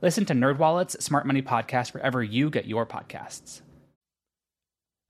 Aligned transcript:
Listen 0.00 0.24
to 0.26 0.32
NerdWallet's 0.32 1.04
Smart 1.04 1.26
Money 1.26 1.42
Podcast 1.42 1.92
wherever 1.92 2.22
you 2.22 2.50
get 2.50 2.66
your 2.66 2.86
podcasts. 2.86 3.62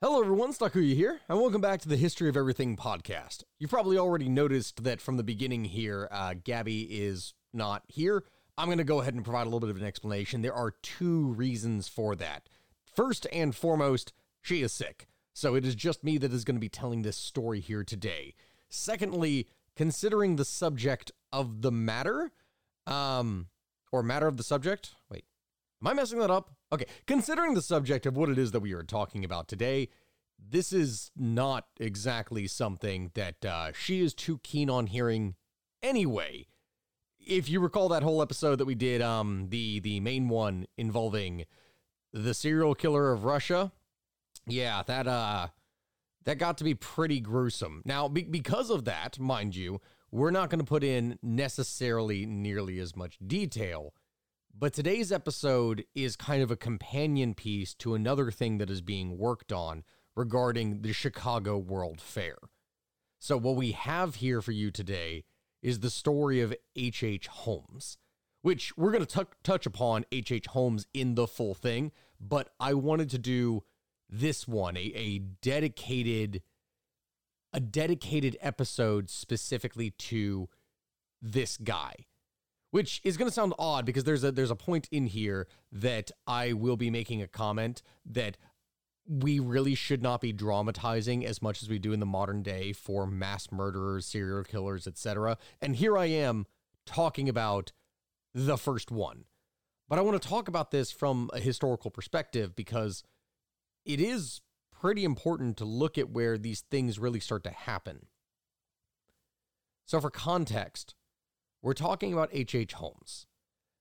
Hello, 0.00 0.22
everyone. 0.22 0.54
Sakuya 0.54 0.94
here, 0.94 1.20
and 1.28 1.38
welcome 1.38 1.60
back 1.60 1.82
to 1.82 1.90
the 1.90 1.98
History 1.98 2.26
of 2.30 2.38
Everything 2.38 2.74
podcast. 2.74 3.42
You've 3.58 3.68
probably 3.68 3.98
already 3.98 4.30
noticed 4.30 4.84
that 4.84 5.02
from 5.02 5.18
the 5.18 5.22
beginning 5.22 5.66
here, 5.66 6.08
uh, 6.10 6.36
Gabby 6.42 6.84
is 6.84 7.34
not 7.52 7.82
here. 7.88 8.24
I'm 8.56 8.68
going 8.68 8.78
to 8.78 8.84
go 8.84 9.02
ahead 9.02 9.12
and 9.12 9.24
provide 9.24 9.42
a 9.42 9.50
little 9.50 9.60
bit 9.60 9.68
of 9.68 9.76
an 9.76 9.86
explanation. 9.86 10.40
There 10.40 10.54
are 10.54 10.72
two 10.82 11.34
reasons 11.34 11.86
for 11.86 12.16
that. 12.16 12.48
First 12.86 13.26
and 13.30 13.54
foremost, 13.54 14.14
she 14.40 14.62
is 14.62 14.72
sick, 14.72 15.06
so 15.34 15.54
it 15.54 15.66
is 15.66 15.74
just 15.74 16.02
me 16.02 16.16
that 16.16 16.32
is 16.32 16.44
going 16.44 16.56
to 16.56 16.60
be 16.60 16.70
telling 16.70 17.02
this 17.02 17.18
story 17.18 17.60
here 17.60 17.84
today. 17.84 18.32
Secondly, 18.70 19.48
considering 19.76 20.36
the 20.36 20.46
subject 20.46 21.12
of 21.30 21.60
the 21.60 21.72
matter, 21.72 22.30
um, 22.86 23.48
or 23.92 24.02
matter 24.02 24.26
of 24.26 24.36
the 24.36 24.42
subject, 24.42 24.94
wait, 25.10 25.24
am 25.80 25.88
I 25.88 25.94
messing 25.94 26.18
that 26.18 26.30
up? 26.30 26.50
Okay, 26.72 26.86
considering 27.06 27.54
the 27.54 27.62
subject 27.62 28.06
of 28.06 28.16
what 28.16 28.28
it 28.28 28.38
is 28.38 28.52
that 28.52 28.60
we 28.60 28.72
are 28.72 28.82
talking 28.82 29.24
about 29.24 29.48
today, 29.48 29.88
this 30.38 30.72
is 30.72 31.10
not 31.16 31.66
exactly 31.80 32.46
something 32.46 33.10
that 33.14 33.44
uh, 33.44 33.72
she 33.72 34.00
is 34.00 34.14
too 34.14 34.38
keen 34.42 34.70
on 34.70 34.86
hearing 34.86 35.34
anyway. 35.82 36.46
If 37.18 37.48
you 37.48 37.60
recall 37.60 37.88
that 37.88 38.02
whole 38.02 38.22
episode 38.22 38.56
that 38.56 38.64
we 38.64 38.74
did, 38.74 39.02
um, 39.02 39.48
the 39.50 39.80
the 39.80 40.00
main 40.00 40.28
one 40.28 40.66
involving 40.76 41.44
the 42.12 42.32
serial 42.32 42.74
killer 42.74 43.12
of 43.12 43.24
Russia, 43.24 43.72
yeah, 44.46 44.82
that 44.84 45.06
uh, 45.06 45.48
that 46.24 46.38
got 46.38 46.56
to 46.58 46.64
be 46.64 46.74
pretty 46.74 47.20
gruesome. 47.20 47.82
Now, 47.84 48.08
be- 48.08 48.22
because 48.22 48.70
of 48.70 48.84
that, 48.84 49.18
mind 49.18 49.56
you, 49.56 49.80
we're 50.10 50.30
not 50.30 50.50
going 50.50 50.58
to 50.58 50.64
put 50.64 50.84
in 50.84 51.18
necessarily 51.22 52.26
nearly 52.26 52.78
as 52.78 52.96
much 52.96 53.18
detail 53.26 53.92
but 54.60 54.72
today's 54.72 55.12
episode 55.12 55.84
is 55.94 56.16
kind 56.16 56.42
of 56.42 56.50
a 56.50 56.56
companion 56.56 57.32
piece 57.32 57.74
to 57.74 57.94
another 57.94 58.32
thing 58.32 58.58
that 58.58 58.70
is 58.70 58.80
being 58.80 59.16
worked 59.16 59.52
on 59.52 59.84
regarding 60.16 60.82
the 60.82 60.92
Chicago 60.92 61.56
World 61.56 62.00
Fair. 62.00 62.38
So, 63.20 63.36
what 63.36 63.54
we 63.54 63.70
have 63.70 64.16
here 64.16 64.42
for 64.42 64.50
you 64.50 64.72
today 64.72 65.22
is 65.62 65.78
the 65.78 65.90
story 65.90 66.40
of 66.40 66.52
H.H. 66.74 67.04
H. 67.04 67.26
Holmes, 67.28 67.98
which 68.42 68.76
we're 68.76 68.90
going 68.90 69.06
to 69.06 69.26
touch 69.44 69.64
upon 69.64 70.04
H.H. 70.10 70.32
H. 70.32 70.46
Holmes 70.48 70.88
in 70.92 71.14
the 71.14 71.28
full 71.28 71.54
thing, 71.54 71.92
but 72.20 72.50
I 72.58 72.74
wanted 72.74 73.10
to 73.10 73.18
do 73.18 73.62
this 74.10 74.48
one, 74.48 74.76
a, 74.76 74.92
a 74.96 75.18
dedicated 75.20 76.42
a 77.52 77.60
dedicated 77.60 78.36
episode 78.40 79.08
specifically 79.10 79.90
to 79.90 80.48
this 81.20 81.56
guy 81.56 81.94
which 82.70 83.00
is 83.04 83.16
going 83.16 83.28
to 83.28 83.34
sound 83.34 83.54
odd 83.58 83.84
because 83.84 84.04
there's 84.04 84.24
a 84.24 84.32
there's 84.32 84.50
a 84.50 84.56
point 84.56 84.88
in 84.90 85.06
here 85.06 85.46
that 85.72 86.10
I 86.26 86.52
will 86.52 86.76
be 86.76 86.90
making 86.90 87.22
a 87.22 87.28
comment 87.28 87.82
that 88.06 88.36
we 89.06 89.38
really 89.38 89.74
should 89.74 90.02
not 90.02 90.20
be 90.20 90.32
dramatizing 90.32 91.24
as 91.24 91.40
much 91.40 91.62
as 91.62 91.68
we 91.68 91.78
do 91.78 91.92
in 91.92 92.00
the 92.00 92.06
modern 92.06 92.42
day 92.42 92.74
for 92.74 93.06
mass 93.06 93.50
murderers, 93.50 94.04
serial 94.04 94.44
killers, 94.44 94.86
etc. 94.86 95.38
And 95.62 95.76
here 95.76 95.96
I 95.96 96.06
am 96.06 96.46
talking 96.84 97.28
about 97.28 97.72
the 98.34 98.58
first 98.58 98.90
one. 98.90 99.24
But 99.88 99.98
I 99.98 100.02
want 100.02 100.20
to 100.20 100.28
talk 100.28 100.48
about 100.48 100.70
this 100.70 100.92
from 100.92 101.30
a 101.32 101.40
historical 101.40 101.90
perspective 101.90 102.54
because 102.54 103.02
it 103.86 103.98
is 103.98 104.42
pretty 104.80 105.04
important 105.04 105.56
to 105.56 105.64
look 105.64 105.98
at 105.98 106.10
where 106.10 106.38
these 106.38 106.60
things 106.70 106.98
really 106.98 107.20
start 107.20 107.44
to 107.44 107.50
happen. 107.50 108.06
So, 109.84 110.00
for 110.00 110.10
context, 110.10 110.94
we're 111.62 111.72
talking 111.72 112.12
about 112.12 112.30
H.H. 112.32 112.54
H. 112.54 112.72
Holmes, 112.74 113.26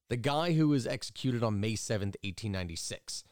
the 0.09 0.17
guy 0.17 0.53
who 0.53 0.69
was 0.69 0.87
executed 0.87 1.43
on 1.43 1.59
May 1.59 1.73
7th, 1.73 2.15
1896. 2.23 3.23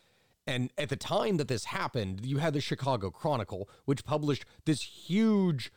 And 0.48 0.72
at 0.78 0.90
the 0.90 0.96
time 0.96 1.38
that 1.38 1.48
this 1.48 1.66
happened, 1.66 2.26
you 2.26 2.38
had 2.38 2.54
the 2.54 2.62
Chicago 2.62 3.10
Chronicle, 3.10 3.68
which 3.86 4.06
published 4.06 4.46
this 4.66 4.82
huge 4.82 5.72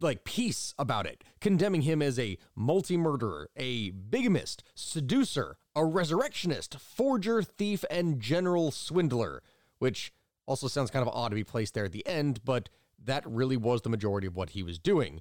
like 0.00 0.24
piece 0.24 0.74
about 0.78 1.06
it, 1.06 1.24
condemning 1.40 1.82
him 1.82 2.02
as 2.02 2.18
a 2.18 2.36
multi-murderer, 2.54 3.48
a 3.56 3.90
bigamist, 3.90 4.62
seducer, 4.74 5.56
a 5.74 5.84
resurrectionist, 5.84 6.78
forger, 6.78 7.42
thief, 7.42 7.84
and 7.90 8.20
general 8.20 8.70
swindler, 8.70 9.42
which 9.78 10.12
also 10.48 10.66
sounds 10.66 10.90
kind 10.90 11.06
of 11.06 11.14
odd 11.14 11.28
to 11.28 11.34
be 11.34 11.44
placed 11.44 11.74
there 11.74 11.84
at 11.84 11.92
the 11.92 12.06
end, 12.06 12.42
but 12.42 12.70
that 13.04 13.22
really 13.26 13.56
was 13.56 13.82
the 13.82 13.90
majority 13.90 14.26
of 14.26 14.34
what 14.34 14.50
he 14.50 14.62
was 14.62 14.78
doing, 14.78 15.20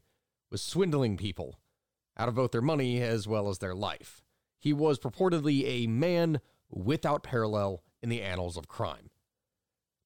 was 0.49 0.61
swindling 0.61 1.17
people 1.17 1.59
out 2.17 2.29
of 2.29 2.35
both 2.35 2.51
their 2.51 2.61
money 2.61 3.01
as 3.01 3.27
well 3.27 3.49
as 3.49 3.59
their 3.59 3.75
life. 3.75 4.21
He 4.57 4.71
was 4.71 4.97
purportedly 4.97 5.63
a 5.65 5.87
man 5.87 6.39
without 6.71 7.23
parallel 7.23 7.83
in 8.01 8.09
the 8.09 8.21
annals 8.21 8.55
of 8.57 8.69
crime. 8.69 9.09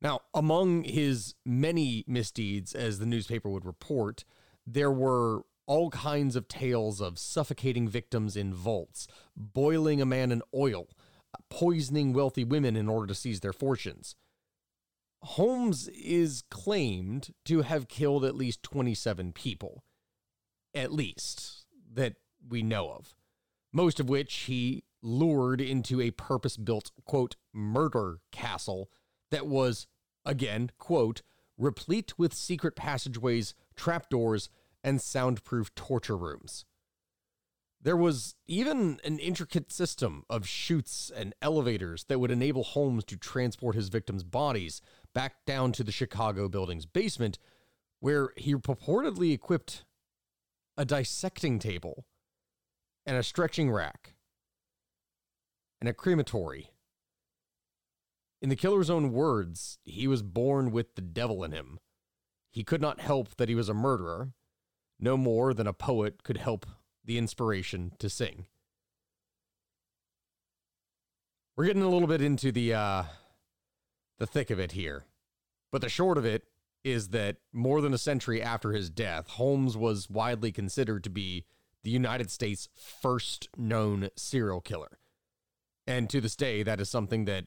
Now, 0.01 0.21
among 0.33 0.83
his 0.85 1.35
many 1.45 2.03
misdeeds, 2.07 2.73
as 2.73 2.97
the 2.97 3.05
newspaper 3.05 3.49
would 3.49 3.65
report, 3.65 4.25
there 4.65 4.91
were 4.91 5.43
all 5.67 5.91
kinds 5.91 6.35
of 6.35 6.47
tales 6.47 6.99
of 6.99 7.19
suffocating 7.19 7.87
victims 7.87 8.35
in 8.35 8.53
vaults, 8.53 9.07
boiling 9.37 10.01
a 10.01 10.05
man 10.05 10.31
in 10.31 10.41
oil, 10.53 10.87
poisoning 11.49 12.11
wealthy 12.11 12.43
women 12.43 12.75
in 12.75 12.89
order 12.89 13.05
to 13.07 13.15
seize 13.15 13.41
their 13.41 13.53
fortunes. 13.53 14.15
Holmes 15.23 15.87
is 15.89 16.43
claimed 16.49 17.33
to 17.45 17.61
have 17.61 17.87
killed 17.87 18.25
at 18.25 18.35
least 18.35 18.63
27 18.63 19.33
people. 19.33 19.83
At 20.73 20.91
least 20.91 21.65
that 21.93 22.15
we 22.47 22.63
know 22.63 22.91
of, 22.91 23.13
most 23.71 23.99
of 23.99 24.09
which 24.09 24.33
he 24.33 24.83
lured 25.01 25.61
into 25.61 26.01
a 26.01 26.11
purpose 26.11 26.57
built, 26.57 26.91
quote, 27.05 27.35
murder 27.53 28.19
castle 28.31 28.89
that 29.29 29.47
was, 29.47 29.87
again, 30.25 30.71
quote, 30.77 31.21
replete 31.57 32.17
with 32.17 32.33
secret 32.33 32.75
passageways, 32.75 33.53
trapdoors, 33.75 34.49
and 34.83 35.01
soundproof 35.01 35.73
torture 35.75 36.17
rooms. 36.17 36.65
There 37.83 37.97
was 37.97 38.35
even 38.47 38.99
an 39.03 39.17
intricate 39.17 39.71
system 39.71 40.23
of 40.29 40.47
chutes 40.47 41.11
and 41.15 41.33
elevators 41.41 42.05
that 42.05 42.19
would 42.19 42.29
enable 42.29 42.63
Holmes 42.63 43.03
to 43.05 43.17
transport 43.17 43.75
his 43.75 43.89
victims' 43.89 44.23
bodies 44.23 44.81
back 45.13 45.45
down 45.45 45.71
to 45.73 45.83
the 45.83 45.91
Chicago 45.91 46.47
building's 46.47 46.85
basement, 46.85 47.37
where 47.99 48.31
he 48.37 48.53
purportedly 48.55 49.33
equipped 49.33 49.83
a 50.77 50.85
dissecting 50.85 51.59
table, 51.59 52.05
and 53.05 53.17
a 53.17 53.23
stretching 53.23 53.71
rack, 53.71 54.15
and 55.79 55.89
a 55.89 55.93
crematory. 55.93 56.71
In 58.41 58.49
the 58.49 58.55
killer's 58.55 58.89
own 58.89 59.11
words, 59.11 59.77
he 59.83 60.07
was 60.07 60.23
born 60.23 60.71
with 60.71 60.95
the 60.95 61.01
devil 61.01 61.43
in 61.43 61.51
him. 61.51 61.79
He 62.51 62.63
could 62.63 62.81
not 62.81 62.99
help 62.99 63.35
that 63.37 63.49
he 63.49 63.55
was 63.55 63.69
a 63.69 63.73
murderer, 63.73 64.33
no 64.99 65.17
more 65.17 65.53
than 65.53 65.67
a 65.67 65.73
poet 65.73 66.23
could 66.23 66.37
help 66.37 66.65
the 67.03 67.17
inspiration 67.17 67.91
to 67.99 68.09
sing. 68.09 68.45
We're 71.55 71.65
getting 71.65 71.83
a 71.83 71.89
little 71.89 72.07
bit 72.07 72.21
into 72.21 72.51
the 72.51 72.73
uh, 72.73 73.03
the 74.21 74.27
thick 74.27 74.51
of 74.51 74.59
it 74.59 74.73
here, 74.73 75.05
but 75.71 75.81
the 75.81 75.89
short 75.89 76.15
of 76.15 76.25
it 76.25 76.43
is 76.83 77.07
that 77.07 77.37
more 77.51 77.81
than 77.81 77.91
a 77.91 77.97
century 77.97 78.39
after 78.39 78.71
his 78.71 78.87
death, 78.87 79.27
Holmes 79.29 79.75
was 79.75 80.11
widely 80.11 80.51
considered 80.51 81.03
to 81.05 81.09
be 81.09 81.45
the 81.83 81.89
United 81.89 82.29
States' 82.29 82.69
first 82.75 83.49
known 83.57 84.09
serial 84.15 84.61
killer. 84.61 84.99
And 85.87 86.07
to 86.11 86.21
this 86.21 86.35
day, 86.35 86.61
that 86.61 86.79
is 86.79 86.87
something 86.87 87.25
that 87.25 87.45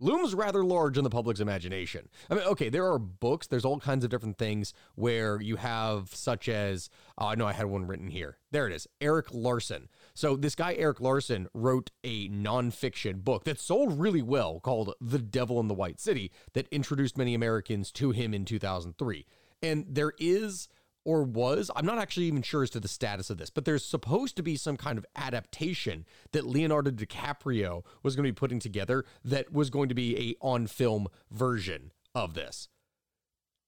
looms 0.00 0.34
rather 0.34 0.64
large 0.64 0.98
in 0.98 1.04
the 1.04 1.10
public's 1.10 1.40
imagination. 1.40 2.08
I 2.30 2.34
mean, 2.34 2.44
okay, 2.44 2.68
there 2.68 2.86
are 2.86 2.98
books, 2.98 3.46
there's 3.46 3.64
all 3.64 3.78
kinds 3.78 4.04
of 4.04 4.10
different 4.10 4.38
things 4.38 4.74
where 4.94 5.40
you 5.40 5.56
have, 5.56 6.14
such 6.14 6.48
as, 6.48 6.90
oh, 7.18 7.26
I 7.26 7.34
know 7.34 7.46
I 7.46 7.52
had 7.52 7.66
one 7.66 7.86
written 7.86 8.08
here. 8.08 8.38
There 8.50 8.66
it 8.66 8.72
is 8.72 8.86
Erik 9.00 9.26
Larson. 9.32 9.88
So, 10.14 10.36
this 10.36 10.54
guy, 10.54 10.74
Erik 10.74 11.00
Larson, 11.00 11.48
wrote 11.54 11.90
a 12.04 12.28
nonfiction 12.28 13.24
book 13.24 13.44
that 13.44 13.60
sold 13.60 13.98
really 13.98 14.22
well 14.22 14.60
called 14.60 14.94
The 15.00 15.18
Devil 15.18 15.60
in 15.60 15.68
the 15.68 15.74
White 15.74 16.00
City 16.00 16.30
that 16.52 16.68
introduced 16.70 17.16
many 17.16 17.34
Americans 17.34 17.90
to 17.92 18.10
him 18.10 18.34
in 18.34 18.44
2003. 18.44 19.24
And 19.62 19.86
there 19.88 20.12
is 20.18 20.68
or 21.04 21.22
was. 21.22 21.70
I'm 21.74 21.86
not 21.86 21.98
actually 21.98 22.26
even 22.26 22.42
sure 22.42 22.62
as 22.62 22.70
to 22.70 22.80
the 22.80 22.88
status 22.88 23.30
of 23.30 23.38
this, 23.38 23.50
but 23.50 23.64
there's 23.64 23.84
supposed 23.84 24.36
to 24.36 24.42
be 24.42 24.56
some 24.56 24.76
kind 24.76 24.98
of 24.98 25.06
adaptation 25.16 26.04
that 26.32 26.46
Leonardo 26.46 26.90
DiCaprio 26.90 27.84
was 28.02 28.16
going 28.16 28.24
to 28.24 28.32
be 28.32 28.36
putting 28.36 28.60
together 28.60 29.04
that 29.24 29.52
was 29.52 29.70
going 29.70 29.88
to 29.88 29.94
be 29.94 30.16
a 30.18 30.36
on 30.40 30.66
film 30.66 31.08
version 31.30 31.92
of 32.14 32.34
this. 32.34 32.68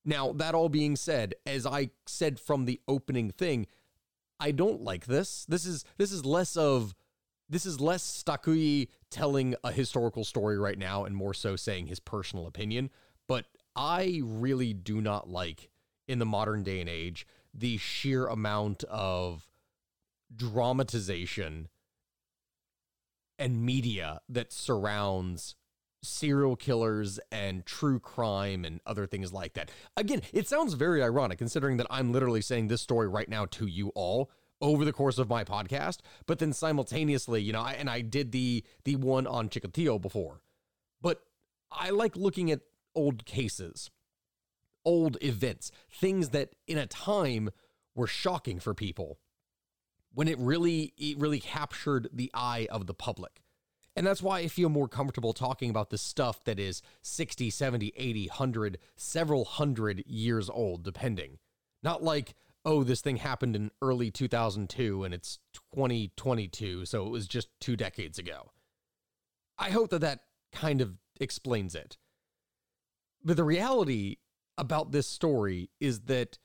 Now, 0.04 0.32
that 0.32 0.54
all 0.54 0.68
being 0.68 0.96
said, 0.96 1.34
as 1.46 1.66
I 1.66 1.90
said 2.06 2.38
from 2.38 2.66
the 2.66 2.80
opening 2.86 3.30
thing, 3.30 3.66
I 4.38 4.50
don't 4.50 4.82
like 4.82 5.06
this. 5.06 5.46
This 5.46 5.64
is 5.64 5.84
this 5.96 6.12
is 6.12 6.26
less 6.26 6.56
of 6.56 6.94
this 7.48 7.64
is 7.66 7.80
less 7.80 8.22
Sakuya 8.26 8.88
telling 9.10 9.54
a 9.64 9.72
historical 9.72 10.24
story 10.24 10.58
right 10.58 10.78
now 10.78 11.04
and 11.04 11.16
more 11.16 11.34
so 11.34 11.56
saying 11.56 11.86
his 11.86 12.00
personal 12.00 12.46
opinion, 12.46 12.90
but 13.26 13.46
I 13.76 14.20
really 14.22 14.72
do 14.72 15.00
not 15.00 15.28
like 15.28 15.70
in 16.06 16.18
the 16.18 16.26
modern 16.26 16.62
day 16.62 16.80
and 16.80 16.88
age 16.88 17.26
the 17.52 17.76
sheer 17.76 18.26
amount 18.26 18.84
of 18.84 19.46
dramatization 20.34 21.68
and 23.38 23.64
media 23.64 24.20
that 24.28 24.52
surrounds 24.52 25.54
serial 26.02 26.56
killers 26.56 27.18
and 27.32 27.64
true 27.64 27.98
crime 27.98 28.64
and 28.64 28.80
other 28.86 29.06
things 29.06 29.32
like 29.32 29.54
that. 29.54 29.70
Again, 29.96 30.22
it 30.32 30.46
sounds 30.46 30.74
very 30.74 31.02
ironic 31.02 31.38
considering 31.38 31.78
that 31.78 31.86
I'm 31.90 32.12
literally 32.12 32.42
saying 32.42 32.68
this 32.68 32.82
story 32.82 33.08
right 33.08 33.28
now 33.28 33.46
to 33.46 33.66
you 33.66 33.88
all 33.94 34.30
over 34.60 34.84
the 34.84 34.92
course 34.92 35.18
of 35.18 35.28
my 35.28 35.44
podcast, 35.44 35.98
but 36.26 36.38
then 36.38 36.52
simultaneously, 36.52 37.42
you 37.42 37.52
know, 37.52 37.60
I, 37.60 37.72
and 37.72 37.90
I 37.90 38.00
did 38.00 38.32
the 38.32 38.64
the 38.84 38.96
one 38.96 39.26
on 39.26 39.48
Chikatilo 39.48 40.00
before. 40.00 40.40
But 41.00 41.22
I 41.70 41.90
like 41.90 42.16
looking 42.16 42.50
at 42.50 42.60
old 42.94 43.24
cases, 43.24 43.90
old 44.84 45.16
events, 45.22 45.70
things 45.90 46.30
that 46.30 46.50
in 46.66 46.78
a 46.78 46.86
time 46.86 47.50
were 47.94 48.06
shocking 48.06 48.60
for 48.60 48.74
people 48.74 49.18
when 50.12 50.28
it 50.28 50.38
really 50.38 50.94
it 50.96 51.18
really 51.18 51.40
captured 51.40 52.08
the 52.12 52.30
eye 52.34 52.68
of 52.70 52.86
the 52.86 52.94
public. 52.94 53.42
And 53.96 54.06
that's 54.06 54.22
why 54.22 54.38
I 54.40 54.48
feel 54.48 54.68
more 54.68 54.88
comfortable 54.88 55.32
talking 55.32 55.70
about 55.70 55.90
the 55.90 55.98
stuff 55.98 56.42
that 56.44 56.58
is 56.58 56.82
60, 57.02 57.50
70, 57.50 57.92
80, 57.96 58.26
100, 58.28 58.78
several 58.96 59.44
hundred 59.44 60.02
years 60.06 60.50
old, 60.50 60.82
depending. 60.82 61.38
Not 61.82 62.02
like, 62.02 62.34
oh, 62.64 62.82
this 62.82 63.00
thing 63.00 63.18
happened 63.18 63.54
in 63.54 63.70
early 63.80 64.10
2002 64.10 65.04
and 65.04 65.14
it's 65.14 65.38
2022, 65.74 66.86
so 66.86 67.06
it 67.06 67.10
was 67.10 67.28
just 67.28 67.48
two 67.60 67.76
decades 67.76 68.18
ago. 68.18 68.50
I 69.58 69.70
hope 69.70 69.90
that 69.90 70.00
that 70.00 70.20
kind 70.52 70.80
of 70.80 70.94
explains 71.20 71.76
it. 71.76 71.96
But 73.22 73.36
the 73.36 73.44
reality 73.44 74.16
about 74.58 74.92
this 74.92 75.06
story 75.06 75.70
is 75.80 76.00
that 76.02 76.38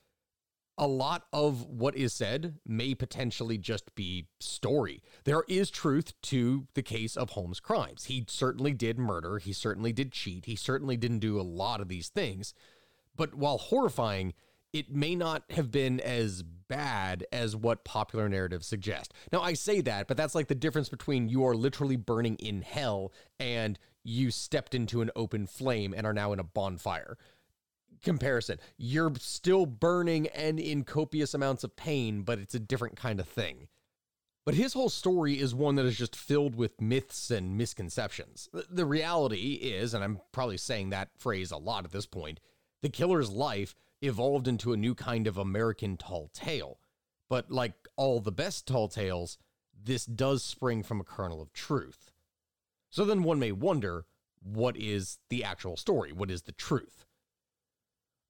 a 0.78 0.86
lot 0.86 1.24
of 1.32 1.66
what 1.66 1.94
is 1.94 2.14
said 2.14 2.54
may 2.66 2.94
potentially 2.94 3.58
just 3.58 3.94
be 3.94 4.26
story. 4.40 5.02
There 5.24 5.44
is 5.46 5.70
truth 5.70 6.14
to 6.22 6.66
the 6.72 6.82
case 6.82 7.18
of 7.18 7.30
Holmes' 7.30 7.60
crimes. 7.60 8.04
He 8.04 8.24
certainly 8.28 8.72
did 8.72 8.98
murder, 8.98 9.38
he 9.38 9.52
certainly 9.52 9.92
did 9.92 10.10
cheat, 10.10 10.46
he 10.46 10.56
certainly 10.56 10.96
didn't 10.96 11.18
do 11.18 11.38
a 11.38 11.42
lot 11.42 11.82
of 11.82 11.88
these 11.88 12.08
things. 12.08 12.54
But 13.14 13.34
while 13.34 13.58
horrifying, 13.58 14.32
it 14.72 14.90
may 14.90 15.14
not 15.14 15.42
have 15.50 15.70
been 15.70 16.00
as 16.00 16.42
bad 16.42 17.26
as 17.30 17.54
what 17.54 17.84
popular 17.84 18.28
narratives 18.28 18.66
suggest. 18.66 19.12
Now, 19.32 19.42
I 19.42 19.52
say 19.52 19.82
that, 19.82 20.08
but 20.08 20.16
that's 20.16 20.34
like 20.34 20.48
the 20.48 20.54
difference 20.54 20.88
between 20.88 21.28
you 21.28 21.44
are 21.44 21.56
literally 21.56 21.96
burning 21.96 22.36
in 22.36 22.62
hell 22.62 23.12
and 23.38 23.78
you 24.02 24.30
stepped 24.30 24.74
into 24.74 25.02
an 25.02 25.10
open 25.14 25.46
flame 25.46 25.92
and 25.94 26.06
are 26.06 26.14
now 26.14 26.32
in 26.32 26.38
a 26.38 26.44
bonfire 26.44 27.18
comparison. 28.02 28.58
You're 28.76 29.12
still 29.18 29.66
burning 29.66 30.28
and 30.28 30.58
in 30.58 30.84
copious 30.84 31.34
amounts 31.34 31.64
of 31.64 31.76
pain, 31.76 32.22
but 32.22 32.38
it's 32.38 32.54
a 32.54 32.60
different 32.60 32.96
kind 32.96 33.20
of 33.20 33.28
thing. 33.28 33.68
But 34.46 34.54
his 34.54 34.72
whole 34.72 34.88
story 34.88 35.38
is 35.38 35.54
one 35.54 35.76
that 35.76 35.86
is 35.86 35.98
just 35.98 36.16
filled 36.16 36.54
with 36.54 36.80
myths 36.80 37.30
and 37.30 37.56
misconceptions. 37.56 38.48
The 38.52 38.86
reality 38.86 39.54
is, 39.54 39.92
and 39.94 40.02
I'm 40.02 40.20
probably 40.32 40.56
saying 40.56 40.90
that 40.90 41.10
phrase 41.18 41.50
a 41.50 41.58
lot 41.58 41.84
at 41.84 41.92
this 41.92 42.06
point, 42.06 42.40
the 42.82 42.88
killer's 42.88 43.30
life 43.30 43.74
evolved 44.00 44.48
into 44.48 44.72
a 44.72 44.78
new 44.78 44.94
kind 44.94 45.26
of 45.26 45.36
American 45.36 45.96
tall 45.96 46.30
tale. 46.32 46.80
But 47.28 47.50
like 47.50 47.74
all 47.96 48.20
the 48.20 48.32
best 48.32 48.66
tall 48.66 48.88
tales, 48.88 49.38
this 49.72 50.06
does 50.06 50.42
spring 50.42 50.82
from 50.82 51.00
a 51.00 51.04
kernel 51.04 51.42
of 51.42 51.52
truth. 51.52 52.10
So 52.88 53.04
then 53.04 53.22
one 53.22 53.38
may 53.38 53.52
wonder 53.52 54.06
what 54.42 54.76
is 54.76 55.18
the 55.28 55.44
actual 55.44 55.76
story? 55.76 56.12
What 56.12 56.30
is 56.30 56.42
the 56.42 56.52
truth? 56.52 57.04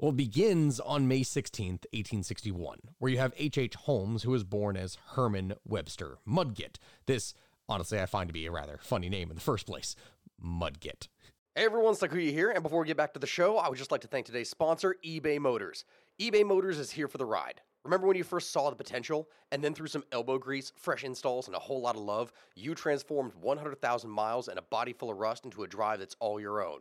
Well, 0.01 0.13
it 0.13 0.17
begins 0.17 0.81
on 0.81 1.09
May 1.09 1.21
16th, 1.21 1.85
1861, 1.93 2.79
where 2.97 3.13
you 3.13 3.19
have 3.19 3.35
H.H. 3.37 3.59
H. 3.59 3.75
Holmes, 3.75 4.23
who 4.23 4.31
was 4.31 4.45
born 4.45 4.75
as 4.79 4.97
Herman 5.11 5.53
Webster 5.67 6.17
Mudgett. 6.27 6.77
This, 7.05 7.35
honestly, 7.69 8.01
I 8.01 8.07
find 8.07 8.27
to 8.27 8.33
be 8.33 8.47
a 8.47 8.51
rather 8.51 8.79
funny 8.81 9.11
name 9.11 9.29
in 9.29 9.35
the 9.35 9.43
first 9.43 9.67
place 9.67 9.95
Mudgett. 10.43 11.09
Hey 11.55 11.67
everyone, 11.67 11.93
Sakuya 11.93 12.33
here, 12.33 12.49
and 12.49 12.63
before 12.63 12.81
we 12.81 12.87
get 12.87 12.97
back 12.97 13.13
to 13.13 13.21
the 13.21 13.27
show, 13.27 13.59
I 13.59 13.69
would 13.69 13.77
just 13.77 13.93
like 13.93 14.01
to 14.01 14.09
thank 14.09 14.25
today's 14.25 14.49
sponsor, 14.49 14.97
eBay 15.05 15.39
Motors. 15.39 15.85
eBay 16.19 16.47
Motors 16.47 16.79
is 16.79 16.91
here 16.91 17.07
for 17.07 17.19
the 17.19 17.27
ride. 17.27 17.61
Remember 17.85 18.07
when 18.07 18.17
you 18.17 18.25
first 18.25 18.53
saw 18.53 18.71
the 18.71 18.77
potential, 18.77 19.29
and 19.53 19.63
then 19.63 19.75
through 19.75 19.89
some 19.89 20.05
elbow 20.13 20.39
grease, 20.39 20.73
fresh 20.77 21.05
installs, 21.05 21.47
and 21.47 21.55
a 21.55 21.61
whole 21.61 21.83
lot 21.83 21.97
of 21.97 22.01
love, 22.01 22.33
you 22.57 22.75
transformed 22.75 23.35
100,000 23.35 24.09
miles 24.09 24.49
and 24.49 24.59
a 24.59 24.63
body 24.63 24.95
full 24.95 25.11
of 25.11 25.19
rust 25.19 25.45
into 25.45 25.63
a 25.63 25.69
drive 25.69 25.99
that's 25.99 26.17
all 26.21 26.41
your 26.41 26.65
own? 26.65 26.81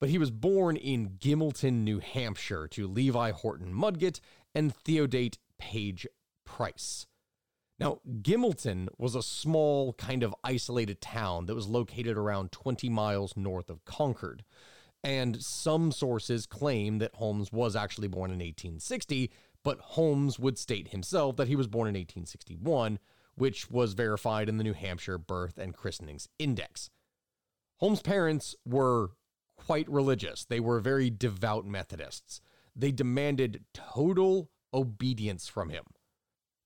but 0.00 0.08
he 0.08 0.18
was 0.18 0.30
born 0.30 0.76
in 0.76 1.18
Gilmanton, 1.18 1.84
New 1.84 1.98
Hampshire, 1.98 2.68
to 2.68 2.86
Levi 2.86 3.30
Horton 3.32 3.72
Mudgett 3.72 4.20
and 4.54 4.74
Theodate 4.74 5.38
Page 5.58 6.06
Price. 6.44 7.06
Now, 7.78 8.00
Gilmanton 8.22 8.88
was 8.98 9.14
a 9.14 9.22
small, 9.22 9.92
kind 9.92 10.22
of 10.22 10.34
isolated 10.42 11.00
town 11.00 11.46
that 11.46 11.54
was 11.54 11.68
located 11.68 12.16
around 12.16 12.50
20 12.50 12.88
miles 12.88 13.36
north 13.36 13.70
of 13.70 13.84
Concord. 13.84 14.44
And 15.04 15.40
some 15.40 15.92
sources 15.92 16.44
claim 16.46 16.98
that 16.98 17.14
Holmes 17.14 17.52
was 17.52 17.76
actually 17.76 18.08
born 18.08 18.30
in 18.30 18.38
1860, 18.38 19.30
but 19.62 19.78
Holmes 19.78 20.40
would 20.40 20.58
state 20.58 20.88
himself 20.88 21.36
that 21.36 21.46
he 21.46 21.54
was 21.54 21.68
born 21.68 21.86
in 21.86 21.94
1861, 21.94 22.98
which 23.36 23.70
was 23.70 23.92
verified 23.92 24.48
in 24.48 24.58
the 24.58 24.64
New 24.64 24.72
Hampshire 24.72 25.18
Birth 25.18 25.56
and 25.56 25.76
Christenings 25.76 26.28
Index. 26.40 26.90
Holmes' 27.76 28.02
parents 28.02 28.56
were 28.66 29.12
quite 29.68 29.88
religious. 29.90 30.46
They 30.46 30.60
were 30.60 30.80
very 30.80 31.10
devout 31.10 31.66
Methodists. 31.66 32.40
They 32.74 32.90
demanded 32.90 33.66
total 33.74 34.50
obedience 34.72 35.46
from 35.46 35.68
him. 35.68 35.84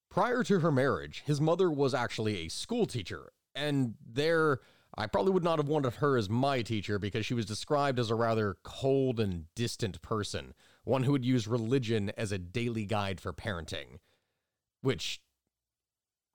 Prior 0.09 0.45
to 0.45 0.61
her 0.61 0.71
marriage, 0.71 1.25
his 1.27 1.41
mother 1.41 1.69
was 1.69 1.95
actually 1.95 2.37
a 2.39 2.49
school 2.49 2.87
teacher, 2.87 3.33
and 3.57 3.95
there, 4.09 4.61
I 4.97 5.09
probably 5.09 5.33
would 5.33 5.43
not 5.43 5.59
have 5.59 5.67
wanted 5.67 5.95
her 5.95 6.17
as 6.17 6.31
my 6.31 6.63
teacher 6.63 7.01
because 7.01 7.27
she 7.27 7.35
was 7.35 7.45
described 7.45 7.99
as 7.99 8.09
a 8.09 8.15
rather 8.15 8.57
cold 8.63 9.19
and 9.19 9.47
distant 9.57 10.01
person, 10.01 10.55
one 10.85 11.03
who 11.03 11.11
would 11.11 11.25
use 11.25 11.49
religion 11.49 12.13
as 12.17 12.31
a 12.31 12.39
daily 12.39 12.85
guide 12.85 13.21
for 13.21 13.33
parenting, 13.33 13.99
which 14.81 15.21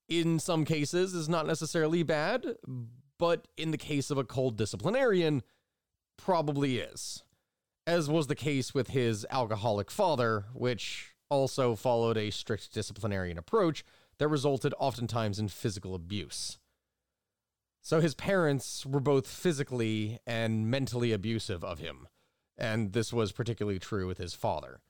in 0.09 0.37
some 0.37 0.65
cases 0.65 1.13
is 1.13 1.29
not 1.29 1.47
necessarily 1.47 2.03
bad, 2.03 2.57
but 3.17 3.47
in 3.55 3.71
the 3.71 3.77
case 3.77 4.11
of 4.11 4.17
a 4.17 4.25
cold 4.25 4.57
disciplinarian, 4.57 5.43
probably 6.17 6.79
is, 6.79 7.23
as 7.85 8.09
was 8.09 8.27
the 8.27 8.35
case 8.35 8.73
with 8.73 8.89
his 8.89 9.25
alcoholic 9.29 9.89
father, 9.89 10.45
which 10.53 11.13
also 11.29 11.75
followed 11.75 12.17
a 12.17 12.31
strict 12.31 12.73
disciplinarian 12.73 13.37
approach 13.37 13.83
that 14.17 14.27
resulted 14.27 14.73
oftentimes 14.79 15.39
in 15.39 15.47
physical 15.47 15.95
abuse. 15.95 16.57
So 17.81 18.01
his 18.01 18.15
parents 18.15 18.85
were 18.85 18.99
both 18.99 19.27
physically 19.27 20.19
and 20.27 20.69
mentally 20.69 21.13
abusive 21.13 21.63
of 21.63 21.79
him, 21.79 22.07
and 22.57 22.91
this 22.91 23.13
was 23.13 23.31
particularly 23.31 23.79
true 23.79 24.07
with 24.07 24.17
his 24.17 24.33
father. 24.33 24.81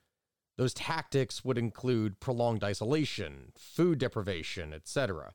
Those 0.56 0.74
tactics 0.74 1.44
would 1.44 1.58
include 1.58 2.18
prolonged 2.18 2.64
isolation, 2.64 3.52
food 3.56 3.98
deprivation, 3.98 4.72
etc. 4.72 5.34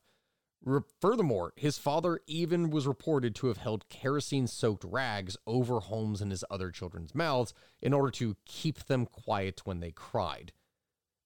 Re- 0.64 0.80
furthermore, 1.00 1.52
his 1.56 1.76
father 1.78 2.20
even 2.26 2.70
was 2.70 2.86
reported 2.86 3.34
to 3.36 3.48
have 3.48 3.58
held 3.58 3.88
kerosene 3.88 4.46
soaked 4.46 4.84
rags 4.84 5.36
over 5.46 5.80
Holmes 5.80 6.22
and 6.22 6.30
his 6.30 6.44
other 6.50 6.70
children's 6.70 7.14
mouths 7.14 7.52
in 7.82 7.92
order 7.92 8.10
to 8.12 8.36
keep 8.46 8.84
them 8.86 9.04
quiet 9.04 9.66
when 9.66 9.80
they 9.80 9.92
cried. 9.92 10.52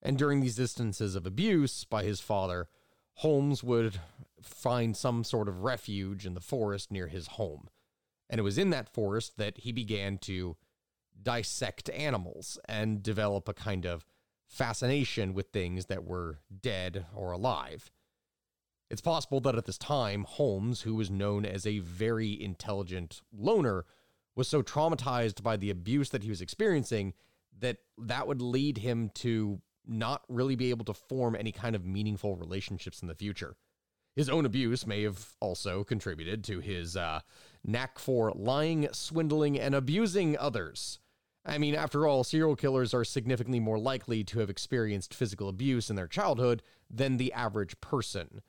And 0.03 0.19
during 0.19 0.41
these 0.41 0.59
instances 0.59 1.15
of 1.15 1.27
abuse 1.27 1.85
by 1.85 2.03
his 2.03 2.21
father, 2.21 2.69
Holmes 3.15 3.63
would 3.63 4.01
find 4.43 4.97
some 4.97 5.25
sort 5.25 5.49
of 5.49 5.63
refuge 5.63 6.27
in 6.27 6.35
the 6.35 6.41
forest 6.41 6.91
near 6.91 7.09
his 7.09 7.29
home. 7.29 7.69
And 8.31 8.39
it 8.39 8.45
was 8.45 8.59
in 8.59 8.71
that 8.71 8.93
forest 8.93 9.39
that 9.39 9.59
he 9.59 9.73
began 9.73 10.19
to 10.19 10.57
dissect 11.21 11.91
animals 11.91 12.59
and 12.69 13.03
develop 13.03 13.49
a 13.49 13.55
kind 13.55 13.87
of 13.87 14.05
fascination 14.47 15.35
with 15.35 15.49
things 15.49 15.87
that 15.87 16.05
were 16.05 16.39
dead 16.61 17.07
or 17.15 17.33
alive. 17.33 17.91
It's 18.91 19.01
possible 19.01 19.41
that 19.41 19.57
at 19.57 19.67
this 19.67 19.79
time, 19.79 20.25
Holmes, 20.25 20.83
who 20.83 20.95
was 20.95 21.11
known 21.11 21.45
as 21.45 21.67
a 21.67 21.81
very 21.81 22.43
intelligent 22.43 23.21
loner, 23.33 23.85
was 24.35 24.49
so 24.49 24.63
traumatized 24.63 25.43
by 25.43 25.57
the 25.57 25.71
abuse 25.71 26.11
that 26.11 26.23
he 26.23 26.31
was 26.31 26.41
experiencing 26.41 27.13
that 27.59 27.79
that 27.99 28.27
would 28.27 28.41
lead 28.41 28.79
him 28.79 29.11
to 29.15 29.61
not 29.87 30.23
really 30.29 30.57
be 30.57 30.71
able 30.71 30.85
to 30.85 30.95
form 30.95 31.35
any 31.35 31.53
kind 31.53 31.75
of 31.75 31.85
meaningful 31.85 32.37
relationships 32.37 33.03
in 33.03 33.09
the 33.09 33.15
future. 33.15 33.57
His 34.15 34.29
own 34.29 34.47
abuse 34.47 34.87
may 34.87 35.03
have 35.03 35.35
also 35.41 35.85
contributed 35.85 36.43
to 36.45 36.61
his 36.61 36.97
uh, 36.97 37.21
knack 37.65 37.99
for 37.99 38.33
lying, 38.35 38.89
swindling, 38.93 39.59
and 39.59 39.75
abusing 39.75 40.37
others. 40.37 40.99
I 41.45 41.59
mean, 41.59 41.75
after 41.75 42.07
all, 42.07 42.25
serial 42.25 42.57
killers 42.57 42.93
are 42.93 43.05
significantly 43.05 43.61
more 43.61 43.79
likely 43.79 44.25
to 44.25 44.41
have 44.41 44.51
experienced 44.51 45.15
physical 45.15 45.49
abuse 45.49 45.89
in 45.89 45.97
their 45.97 46.07
childhood 46.07 46.63
than 46.91 47.17
the 47.17 47.33
average 47.33 47.81
person. 47.81 48.43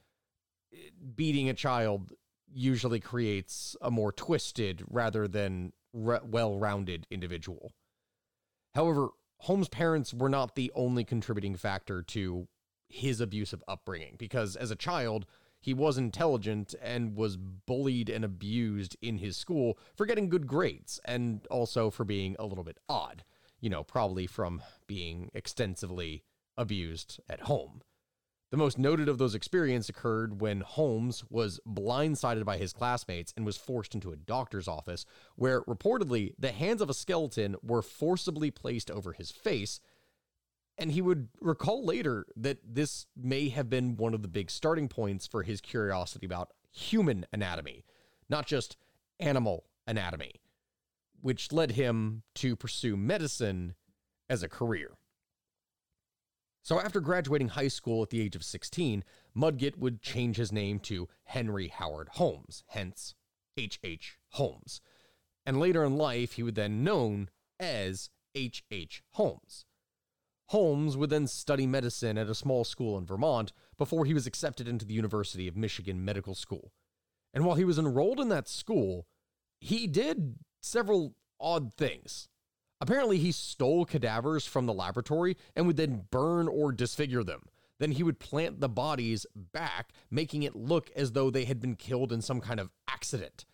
Beating 1.15 1.49
a 1.49 1.53
child 1.53 2.13
usually 2.51 2.99
creates 2.99 3.75
a 3.81 3.91
more 3.91 4.11
twisted 4.11 4.83
rather 4.87 5.27
than 5.27 5.73
re- 5.93 6.19
well 6.23 6.57
rounded 6.57 7.07
individual. 7.09 7.71
However, 8.75 9.09
Holmes' 9.39 9.69
parents 9.69 10.13
were 10.13 10.29
not 10.29 10.55
the 10.55 10.71
only 10.75 11.03
contributing 11.03 11.55
factor 11.55 12.01
to 12.03 12.47
his 12.87 13.21
abusive 13.21 13.63
upbringing, 13.67 14.15
because 14.17 14.55
as 14.55 14.71
a 14.71 14.75
child, 14.75 15.25
he 15.61 15.73
was 15.73 15.97
intelligent 15.97 16.73
and 16.81 17.15
was 17.15 17.37
bullied 17.37 18.09
and 18.09 18.23
abused 18.23 18.95
in 19.01 19.17
his 19.17 19.37
school 19.37 19.77
for 19.95 20.05
getting 20.05 20.29
good 20.29 20.47
grades 20.47 20.99
and 21.05 21.45
also 21.51 21.89
for 21.89 22.05
being 22.05 22.35
a 22.39 22.45
little 22.45 22.63
bit 22.63 22.77
odd, 22.87 23.23
you 23.59 23.69
know, 23.69 23.83
probably 23.83 24.25
from 24.25 24.61
being 24.87 25.29
extensively 25.33 26.23
abused 26.57 27.19
at 27.29 27.41
home. 27.41 27.81
The 28.51 28.57
most 28.57 28.79
noted 28.79 29.07
of 29.07 29.19
those 29.19 29.35
experiences 29.35 29.89
occurred 29.89 30.41
when 30.41 30.61
Holmes 30.61 31.23
was 31.29 31.59
blindsided 31.67 32.45
by 32.45 32.57
his 32.57 32.73
classmates 32.73 33.31
and 33.37 33.45
was 33.45 33.57
forced 33.57 33.93
into 33.93 34.11
a 34.11 34.15
doctor's 34.15 34.67
office, 34.67 35.05
where 35.35 35.61
reportedly 35.63 36.33
the 36.39 36.51
hands 36.51 36.81
of 36.81 36.89
a 36.89 36.95
skeleton 36.95 37.55
were 37.61 37.83
forcibly 37.83 38.49
placed 38.49 38.89
over 38.89 39.13
his 39.13 39.29
face. 39.29 39.79
And 40.79 40.91
he 40.91 41.01
would 41.01 41.27
recall 41.39 41.85
later 41.85 42.25
that 42.35 42.57
this 42.65 43.05
may 43.15 43.49
have 43.49 43.69
been 43.69 43.97
one 43.97 44.15
of 44.15 44.23
the 44.23 44.27
big 44.27 44.49
starting 44.49 44.87
points 44.87 45.27
for 45.27 45.43
his 45.43 45.61
curiosity 45.61 46.25
about 46.25 46.49
human 46.71 47.27
anatomy, 47.31 47.83
not 48.29 48.47
just 48.47 48.77
animal 49.19 49.65
anatomy, 49.85 50.41
which 51.21 51.51
led 51.51 51.71
him 51.71 52.23
to 52.35 52.55
pursue 52.55 52.97
medicine 52.97 53.75
as 54.27 54.41
a 54.41 54.49
career. 54.49 54.98
So 56.69 56.79
after 56.79 56.99
graduating 56.99 57.47
high 57.47 57.67
school 57.67 58.03
at 58.03 58.11
the 58.11 58.21
age 58.21 58.35
of 58.35 58.43
16, 58.43 59.03
Mudgett 59.35 59.79
would 59.79 60.03
change 60.03 60.37
his 60.37 60.51
name 60.51 60.77
to 60.81 61.09
Henry 61.23 61.69
Howard 61.69 62.09
Holmes, 62.09 62.63
hence 62.67 63.15
H. 63.57 63.79
H. 63.83 64.19
Holmes. 64.33 64.79
And 65.47 65.59
later 65.59 65.83
in 65.83 65.97
life, 65.97 66.33
he 66.33 66.43
would 66.43 66.53
then 66.53 66.83
known 66.83 67.31
as 67.59 68.11
H. 68.35 68.63
H. 68.69 69.01
Holmes. 69.13 69.65
Holmes 70.49 70.95
would 70.95 71.09
then 71.09 71.25
study 71.25 71.65
medicine 71.65 72.19
at 72.19 72.29
a 72.29 72.35
small 72.35 72.63
school 72.63 72.99
in 72.99 73.05
Vermont 73.07 73.51
before 73.75 74.05
he 74.05 74.13
was 74.13 74.27
accepted 74.27 74.67
into 74.67 74.85
the 74.85 74.93
University 74.93 75.47
of 75.47 75.57
Michigan 75.57 76.05
Medical 76.05 76.35
School. 76.35 76.71
And 77.33 77.45
while 77.45 77.55
he 77.55 77.65
was 77.65 77.79
enrolled 77.79 78.19
in 78.19 78.29
that 78.29 78.47
school, 78.47 79.07
he 79.59 79.87
did 79.87 80.35
several 80.61 81.15
odd 81.39 81.73
things. 81.73 82.27
Apparently, 82.81 83.17
he 83.17 83.31
stole 83.31 83.85
cadavers 83.85 84.45
from 84.45 84.65
the 84.65 84.73
laboratory 84.73 85.35
and 85.55 85.67
would 85.67 85.77
then 85.77 86.05
burn 86.11 86.47
or 86.47 86.71
disfigure 86.71 87.23
them. 87.23 87.43
Then 87.79 87.91
he 87.91 88.03
would 88.03 88.19
plant 88.19 88.59
the 88.59 88.69
bodies 88.69 89.25
back, 89.35 89.91
making 90.11 90.43
it 90.43 90.55
look 90.55 90.89
as 90.95 91.13
though 91.13 91.29
they 91.29 91.45
had 91.45 91.59
been 91.59 91.75
killed 91.75 92.11
in 92.11 92.21
some 92.21 92.41
kind 92.41 92.59
of 92.59 92.71
accident. 92.87 93.45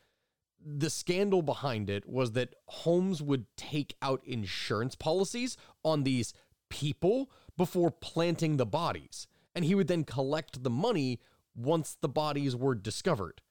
The 0.64 0.90
scandal 0.90 1.44
behind 1.44 1.90
it 1.90 2.08
was 2.08 2.32
that 2.32 2.56
Holmes 2.68 3.22
would 3.22 3.46
take 3.56 3.96
out 4.02 4.24
insurance 4.26 4.96
policies 4.96 5.58
on 5.84 6.04
these 6.04 6.34
people 6.70 7.30
before 7.56 7.92
planting 7.92 8.58
the 8.58 8.66
bodies, 8.66 9.28
and 9.54 9.64
he 9.64 9.76
would 9.76 9.88
then 9.88 10.04
collect 10.04 10.64
the 10.64 10.72
money 10.72 11.20
once 11.56 11.98
the 12.02 12.10
bodies 12.10 12.56
were 12.56 12.76
discovered. 12.76 13.42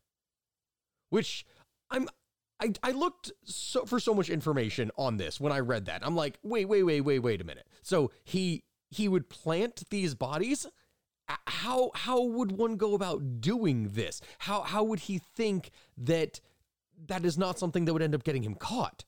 Which 1.10 1.46
I'm 1.88 2.08
I, 2.60 2.72
I 2.82 2.90
looked 2.92 3.32
so 3.44 3.84
for 3.84 3.98
so 4.00 4.14
much 4.14 4.30
information 4.30 4.90
on 4.96 5.16
this 5.16 5.40
when 5.40 5.52
I 5.52 5.60
read 5.60 5.86
that. 5.86 6.04
I'm 6.06 6.16
like, 6.16 6.38
wait, 6.42 6.66
wait, 6.66 6.84
wait, 6.84 7.00
wait, 7.00 7.18
wait 7.18 7.40
a 7.40 7.44
minute. 7.44 7.66
So 7.82 8.10
he 8.22 8.64
he 8.90 9.08
would 9.08 9.28
plant 9.28 9.84
these 9.90 10.14
bodies. 10.14 10.66
How 11.46 11.90
how 11.94 12.22
would 12.22 12.52
one 12.52 12.76
go 12.76 12.94
about 12.94 13.40
doing 13.40 13.90
this? 13.92 14.20
How 14.38 14.62
how 14.62 14.84
would 14.84 15.00
he 15.00 15.18
think 15.18 15.70
that 15.96 16.40
that 17.06 17.24
is 17.24 17.36
not 17.36 17.58
something 17.58 17.84
that 17.84 17.92
would 17.92 18.02
end 18.02 18.14
up 18.14 18.24
getting 18.24 18.42
him 18.42 18.54
caught? 18.54 19.04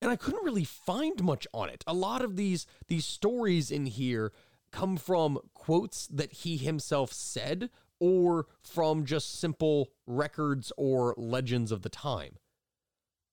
And 0.00 0.10
I 0.10 0.16
couldn't 0.16 0.44
really 0.44 0.64
find 0.64 1.22
much 1.22 1.46
on 1.52 1.68
it. 1.68 1.84
A 1.86 1.94
lot 1.94 2.22
of 2.22 2.36
these 2.36 2.66
these 2.88 3.04
stories 3.04 3.70
in 3.70 3.86
here 3.86 4.32
come 4.70 4.96
from 4.96 5.38
quotes 5.54 6.06
that 6.08 6.32
he 6.32 6.56
himself 6.56 7.12
said 7.12 7.70
or 8.00 8.46
from 8.60 9.04
just 9.04 9.38
simple 9.38 9.90
records 10.06 10.72
or 10.76 11.14
legends 11.16 11.72
of 11.72 11.82
the 11.82 11.88
time. 11.88 12.36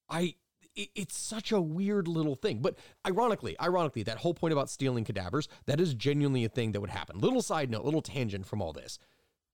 I 0.10 0.36
it's 0.76 1.18
such 1.18 1.52
a 1.52 1.62
weird 1.62 2.08
little 2.08 2.36
thing. 2.36 2.60
But 2.62 2.78
ironically, 3.08 3.56
ironically, 3.62 4.04
that 4.04 4.18
whole 4.18 4.34
point 4.34 4.52
about 4.52 4.70
stealing 4.70 5.06
cadavers, 5.06 5.48
that 5.68 5.80
is 5.80 5.94
genuinely 5.94 6.44
a 6.44 6.50
thing 6.50 6.74
that 6.74 6.82
would 6.82 6.90
happen. 6.90 7.20
Little 7.20 7.42
side 7.42 7.70
note, 7.70 7.86
little 7.86 8.02
tangent 8.02 8.46
from 8.46 8.62
all 8.62 8.74
this. 8.74 9.00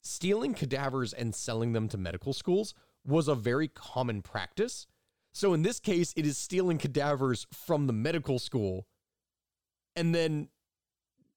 Stealing 0.01 0.55
cadavers 0.55 1.13
and 1.13 1.35
selling 1.35 1.73
them 1.73 1.87
to 1.89 1.97
medical 1.97 2.33
schools 2.33 2.73
was 3.05 3.27
a 3.27 3.35
very 3.35 3.67
common 3.67 4.21
practice. 4.23 4.87
So 5.31 5.53
in 5.53 5.61
this 5.61 5.79
case, 5.79 6.13
it 6.17 6.25
is 6.25 6.37
stealing 6.37 6.77
cadavers 6.77 7.45
from 7.53 7.87
the 7.87 7.93
medical 7.93 8.39
school 8.39 8.87
and 9.95 10.13
then 10.13 10.49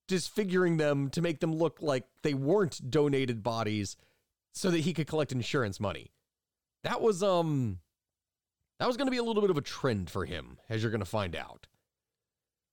disfiguring 0.09 0.79
them 0.79 1.11
to 1.11 1.23
make 1.23 1.41
them 1.41 1.55
look 1.55 1.79
like 1.81 2.05
they 2.23 2.35
weren't 2.35 2.91
donated 2.91 3.43
bodies 3.43 3.97
so 4.53 4.71
that 4.71 4.81
he 4.81 4.93
could 4.93 5.07
collect 5.07 5.33
insurance 5.33 5.79
money. 5.79 6.11
That 6.83 7.01
was 7.01 7.23
um 7.23 7.81
that 8.79 8.87
was 8.87 8.97
going 8.97 9.07
to 9.07 9.13
be 9.13 9.19
a 9.19 9.23
little 9.23 9.43
bit 9.43 9.51
of 9.51 9.59
a 9.59 9.63
trend 9.63 10.11
for 10.11 10.25
him, 10.25 10.59
as 10.69 10.83
you're 10.83 10.91
going 10.91 11.01
to 11.01 11.05
find 11.07 11.37
out. 11.37 11.67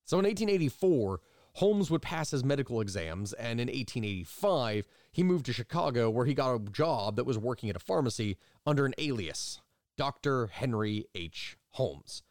So 0.05 0.17
in 0.17 0.25
1884, 0.25 1.19
Holmes 1.55 1.91
would 1.91 2.01
pass 2.01 2.31
his 2.31 2.43
medical 2.43 2.81
exams, 2.81 3.33
and 3.33 3.59
in 3.59 3.67
1885, 3.67 4.87
he 5.11 5.23
moved 5.23 5.45
to 5.45 5.53
Chicago 5.53 6.09
where 6.09 6.25
he 6.25 6.33
got 6.33 6.55
a 6.55 6.59
job 6.59 7.17
that 7.17 7.25
was 7.25 7.37
working 7.37 7.69
at 7.69 7.75
a 7.75 7.79
pharmacy 7.79 8.37
under 8.65 8.85
an 8.85 8.95
alias, 8.97 9.59
Dr. 9.97 10.47
Henry 10.47 11.05
H. 11.13 11.57
Holmes. 11.71 12.23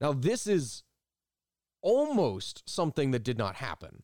Now, 0.00 0.12
this 0.12 0.46
is 0.46 0.82
almost 1.82 2.62
something 2.68 3.10
that 3.10 3.24
did 3.24 3.38
not 3.38 3.56
happen. 3.56 4.02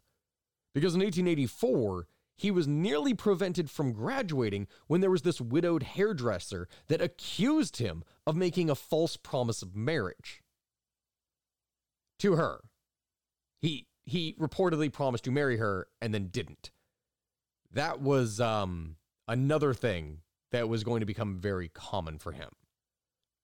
Because 0.74 0.94
in 0.94 1.00
1884, 1.00 2.06
he 2.36 2.50
was 2.50 2.68
nearly 2.68 3.14
prevented 3.14 3.70
from 3.70 3.92
graduating 3.92 4.68
when 4.86 5.00
there 5.00 5.10
was 5.10 5.22
this 5.22 5.40
widowed 5.40 5.82
hairdresser 5.82 6.68
that 6.88 7.00
accused 7.00 7.78
him 7.78 8.04
of 8.26 8.36
making 8.36 8.68
a 8.68 8.74
false 8.74 9.16
promise 9.16 9.62
of 9.62 9.74
marriage 9.74 10.42
to 12.18 12.36
her. 12.36 12.60
He 13.60 13.86
he 14.04 14.34
reportedly 14.38 14.92
promised 14.92 15.24
to 15.24 15.32
marry 15.32 15.56
her 15.56 15.88
and 16.00 16.14
then 16.14 16.28
didn't. 16.28 16.70
That 17.72 18.00
was 18.00 18.40
um, 18.40 18.96
another 19.26 19.74
thing 19.74 20.20
that 20.52 20.68
was 20.68 20.84
going 20.84 21.00
to 21.00 21.06
become 21.06 21.40
very 21.40 21.68
common 21.68 22.18
for 22.18 22.32
him. 22.32 22.50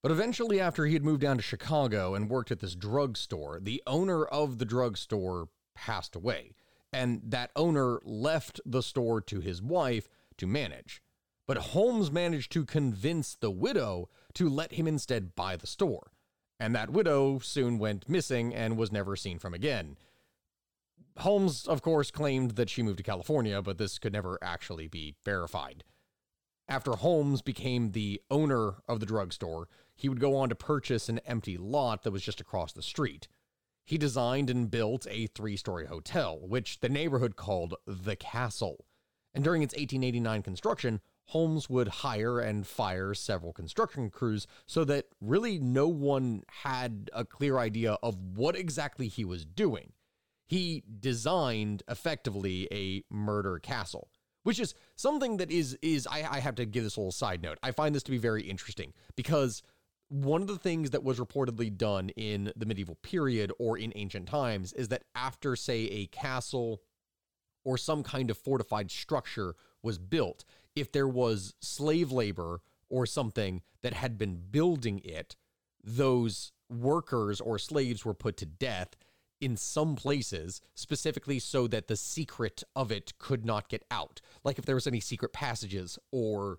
But 0.02 0.12
eventually, 0.12 0.60
after 0.60 0.86
he 0.86 0.94
had 0.94 1.04
moved 1.04 1.20
down 1.20 1.36
to 1.36 1.42
Chicago 1.42 2.14
and 2.14 2.30
worked 2.30 2.50
at 2.50 2.60
this 2.60 2.74
drugstore, 2.74 3.58
the 3.60 3.82
owner 3.86 4.24
of 4.24 4.58
the 4.58 4.64
drugstore 4.64 5.48
passed 5.74 6.14
away 6.14 6.54
and 6.92 7.20
that 7.24 7.50
owner 7.56 8.00
left 8.04 8.60
the 8.66 8.82
store 8.82 9.20
to 9.22 9.40
his 9.40 9.62
wife 9.62 10.08
to 10.36 10.46
manage. 10.46 11.02
But 11.46 11.58
Holmes 11.58 12.10
managed 12.10 12.52
to 12.52 12.64
convince 12.64 13.34
the 13.34 13.50
widow 13.50 14.08
to 14.34 14.48
let 14.48 14.72
him 14.72 14.86
instead 14.86 15.34
buy 15.34 15.56
the 15.56 15.66
store, 15.66 16.12
and 16.60 16.74
that 16.74 16.90
widow 16.90 17.38
soon 17.40 17.78
went 17.78 18.08
missing 18.08 18.54
and 18.54 18.76
was 18.76 18.92
never 18.92 19.16
seen 19.16 19.38
from 19.38 19.54
again. 19.54 19.96
Holmes, 21.18 21.66
of 21.66 21.82
course, 21.82 22.10
claimed 22.10 22.52
that 22.52 22.70
she 22.70 22.82
moved 22.82 22.98
to 22.98 23.02
California, 23.02 23.60
but 23.60 23.78
this 23.78 23.98
could 23.98 24.12
never 24.12 24.38
actually 24.42 24.88
be 24.88 25.14
verified. 25.24 25.84
After 26.68 26.92
Holmes 26.92 27.42
became 27.42 27.90
the 27.90 28.22
owner 28.30 28.76
of 28.88 29.00
the 29.00 29.06
drugstore, 29.06 29.68
he 29.94 30.08
would 30.08 30.20
go 30.20 30.36
on 30.36 30.48
to 30.48 30.54
purchase 30.54 31.08
an 31.08 31.18
empty 31.26 31.58
lot 31.58 32.02
that 32.02 32.12
was 32.12 32.22
just 32.22 32.40
across 32.40 32.72
the 32.72 32.82
street. 32.82 33.28
He 33.84 33.98
designed 33.98 34.50
and 34.50 34.70
built 34.70 35.06
a 35.10 35.26
three 35.28 35.56
story 35.56 35.86
hotel, 35.86 36.38
which 36.42 36.80
the 36.80 36.88
neighborhood 36.88 37.36
called 37.36 37.74
the 37.86 38.16
Castle. 38.16 38.86
And 39.34 39.42
during 39.42 39.62
its 39.62 39.74
1889 39.74 40.42
construction, 40.42 41.00
Holmes 41.26 41.70
would 41.70 41.88
hire 41.88 42.40
and 42.40 42.66
fire 42.66 43.14
several 43.14 43.52
construction 43.52 44.10
crews 44.10 44.46
so 44.66 44.84
that 44.84 45.06
really 45.20 45.58
no 45.58 45.88
one 45.88 46.42
had 46.62 47.10
a 47.12 47.24
clear 47.24 47.58
idea 47.58 47.96
of 48.02 48.18
what 48.36 48.56
exactly 48.56 49.08
he 49.08 49.24
was 49.24 49.44
doing. 49.44 49.92
He 50.46 50.82
designed 51.00 51.82
effectively 51.88 52.68
a 52.70 53.04
murder 53.14 53.58
castle, 53.58 54.10
which 54.42 54.60
is 54.60 54.74
something 54.96 55.38
that 55.38 55.50
is 55.50 55.78
is 55.80 56.06
I, 56.06 56.28
I 56.30 56.40
have 56.40 56.56
to 56.56 56.66
give 56.66 56.84
this 56.84 56.98
little 56.98 57.12
side 57.12 57.42
note. 57.42 57.58
I 57.62 57.70
find 57.70 57.94
this 57.94 58.02
to 58.02 58.10
be 58.10 58.18
very 58.18 58.42
interesting 58.42 58.92
because 59.16 59.62
one 60.12 60.42
of 60.42 60.48
the 60.48 60.58
things 60.58 60.90
that 60.90 61.02
was 61.02 61.18
reportedly 61.18 61.74
done 61.74 62.10
in 62.10 62.52
the 62.54 62.66
medieval 62.66 62.96
period 62.96 63.50
or 63.58 63.78
in 63.78 63.92
ancient 63.96 64.28
times 64.28 64.74
is 64.74 64.88
that 64.88 65.04
after, 65.14 65.56
say, 65.56 65.84
a 65.84 66.06
castle 66.08 66.82
or 67.64 67.78
some 67.78 68.02
kind 68.02 68.30
of 68.30 68.36
fortified 68.36 68.90
structure 68.90 69.54
was 69.82 69.96
built, 69.98 70.44
if 70.76 70.92
there 70.92 71.08
was 71.08 71.54
slave 71.62 72.12
labor 72.12 72.60
or 72.90 73.06
something 73.06 73.62
that 73.82 73.94
had 73.94 74.18
been 74.18 74.38
building 74.50 75.00
it, 75.02 75.34
those 75.82 76.52
workers 76.68 77.40
or 77.40 77.58
slaves 77.58 78.04
were 78.04 78.12
put 78.12 78.36
to 78.36 78.44
death 78.44 78.96
in 79.40 79.56
some 79.56 79.96
places, 79.96 80.60
specifically 80.74 81.38
so 81.38 81.66
that 81.66 81.88
the 81.88 81.96
secret 81.96 82.62
of 82.76 82.92
it 82.92 83.14
could 83.18 83.46
not 83.46 83.70
get 83.70 83.82
out. 83.90 84.20
Like 84.44 84.58
if 84.58 84.66
there 84.66 84.74
was 84.74 84.86
any 84.86 85.00
secret 85.00 85.32
passages 85.32 85.98
or 86.10 86.58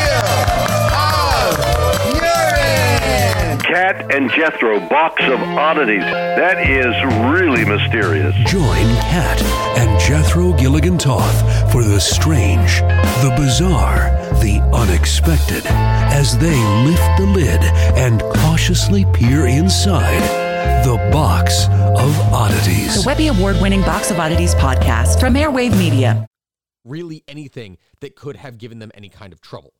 Cat 3.91 4.15
and 4.15 4.31
Jethro, 4.31 4.79
box 4.87 5.21
of 5.23 5.41
oddities. 5.41 5.99
That 6.01 6.65
is 6.69 6.95
really 7.29 7.65
mysterious. 7.65 8.33
Join 8.49 8.85
Cat 9.01 9.41
and 9.77 9.99
Jethro 9.99 10.53
Gillingham-Toth 10.53 11.71
for 11.73 11.83
the 11.83 11.99
strange, 11.99 12.79
the 13.21 13.33
bizarre, 13.35 14.11
the 14.39 14.61
unexpected 14.73 15.65
as 15.65 16.37
they 16.37 16.55
lift 16.85 17.03
the 17.17 17.25
lid 17.25 17.61
and 17.97 18.21
cautiously 18.21 19.03
peer 19.13 19.47
inside 19.47 20.21
the 20.85 20.95
box 21.11 21.65
of 21.67 22.17
oddities. 22.33 23.03
The 23.03 23.03
Webby 23.05 23.27
Award 23.27 23.57
winning 23.61 23.81
Box 23.81 24.09
of 24.09 24.19
Oddities 24.19 24.55
podcast 24.55 25.19
from 25.19 25.33
Airwave 25.33 25.77
Media. 25.77 26.25
really 26.85 27.23
anything 27.27 27.77
that 27.99 28.15
could 28.15 28.37
have 28.37 28.57
given 28.57 28.79
them 28.79 28.91
any 28.93 29.09
kind 29.09 29.33
of 29.33 29.41
trouble. 29.41 29.73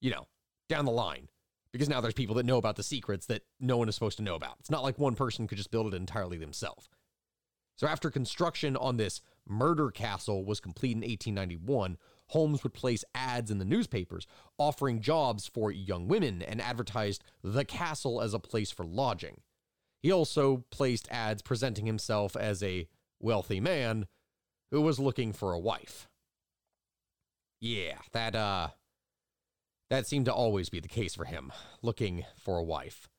You 0.00 0.10
know, 0.10 0.26
down 0.68 0.84
the 0.86 0.90
line. 0.92 1.28
Because 1.72 1.88
now 1.88 2.00
there's 2.00 2.14
people 2.14 2.34
that 2.36 2.46
know 2.46 2.58
about 2.58 2.76
the 2.76 2.82
secrets 2.82 3.26
that 3.26 3.42
no 3.58 3.76
one 3.78 3.88
is 3.88 3.94
supposed 3.94 4.18
to 4.18 4.22
know 4.22 4.34
about. 4.34 4.56
It's 4.60 4.70
not 4.70 4.82
like 4.82 4.98
one 4.98 5.14
person 5.14 5.46
could 5.46 5.58
just 5.58 5.70
build 5.70 5.92
it 5.92 5.96
entirely 5.96 6.36
themselves. 6.36 6.88
So 7.76 7.86
after 7.86 8.10
construction 8.10 8.76
on 8.76 8.96
this 8.96 9.22
murder 9.48 9.90
castle 9.90 10.44
was 10.44 10.60
complete 10.60 10.92
in 10.92 10.98
1891, 10.98 11.96
Holmes 12.28 12.62
would 12.62 12.74
place 12.74 13.04
ads 13.14 13.50
in 13.50 13.58
the 13.58 13.64
newspapers 13.64 14.26
offering 14.58 15.00
jobs 15.00 15.46
for 15.46 15.70
young 15.70 16.08
women 16.08 16.42
and 16.42 16.60
advertised 16.60 17.24
the 17.42 17.64
castle 17.64 18.20
as 18.20 18.34
a 18.34 18.38
place 18.38 18.70
for 18.70 18.84
lodging. 18.84 19.40
He 20.02 20.10
also 20.10 20.64
placed 20.70 21.08
ads 21.10 21.42
presenting 21.42 21.86
himself 21.86 22.36
as 22.36 22.62
a 22.62 22.88
wealthy 23.20 23.60
man 23.60 24.06
who 24.70 24.80
was 24.80 24.98
looking 24.98 25.32
for 25.32 25.52
a 25.52 25.58
wife. 25.58 26.08
Yeah, 27.60 27.98
that 28.12 28.34
uh 28.34 28.68
that 29.92 30.06
seemed 30.06 30.24
to 30.24 30.32
always 30.32 30.70
be 30.70 30.80
the 30.80 30.88
case 30.88 31.14
for 31.14 31.26
him, 31.26 31.52
looking 31.82 32.24
for 32.38 32.56
a 32.56 32.64
wife. 32.64 33.10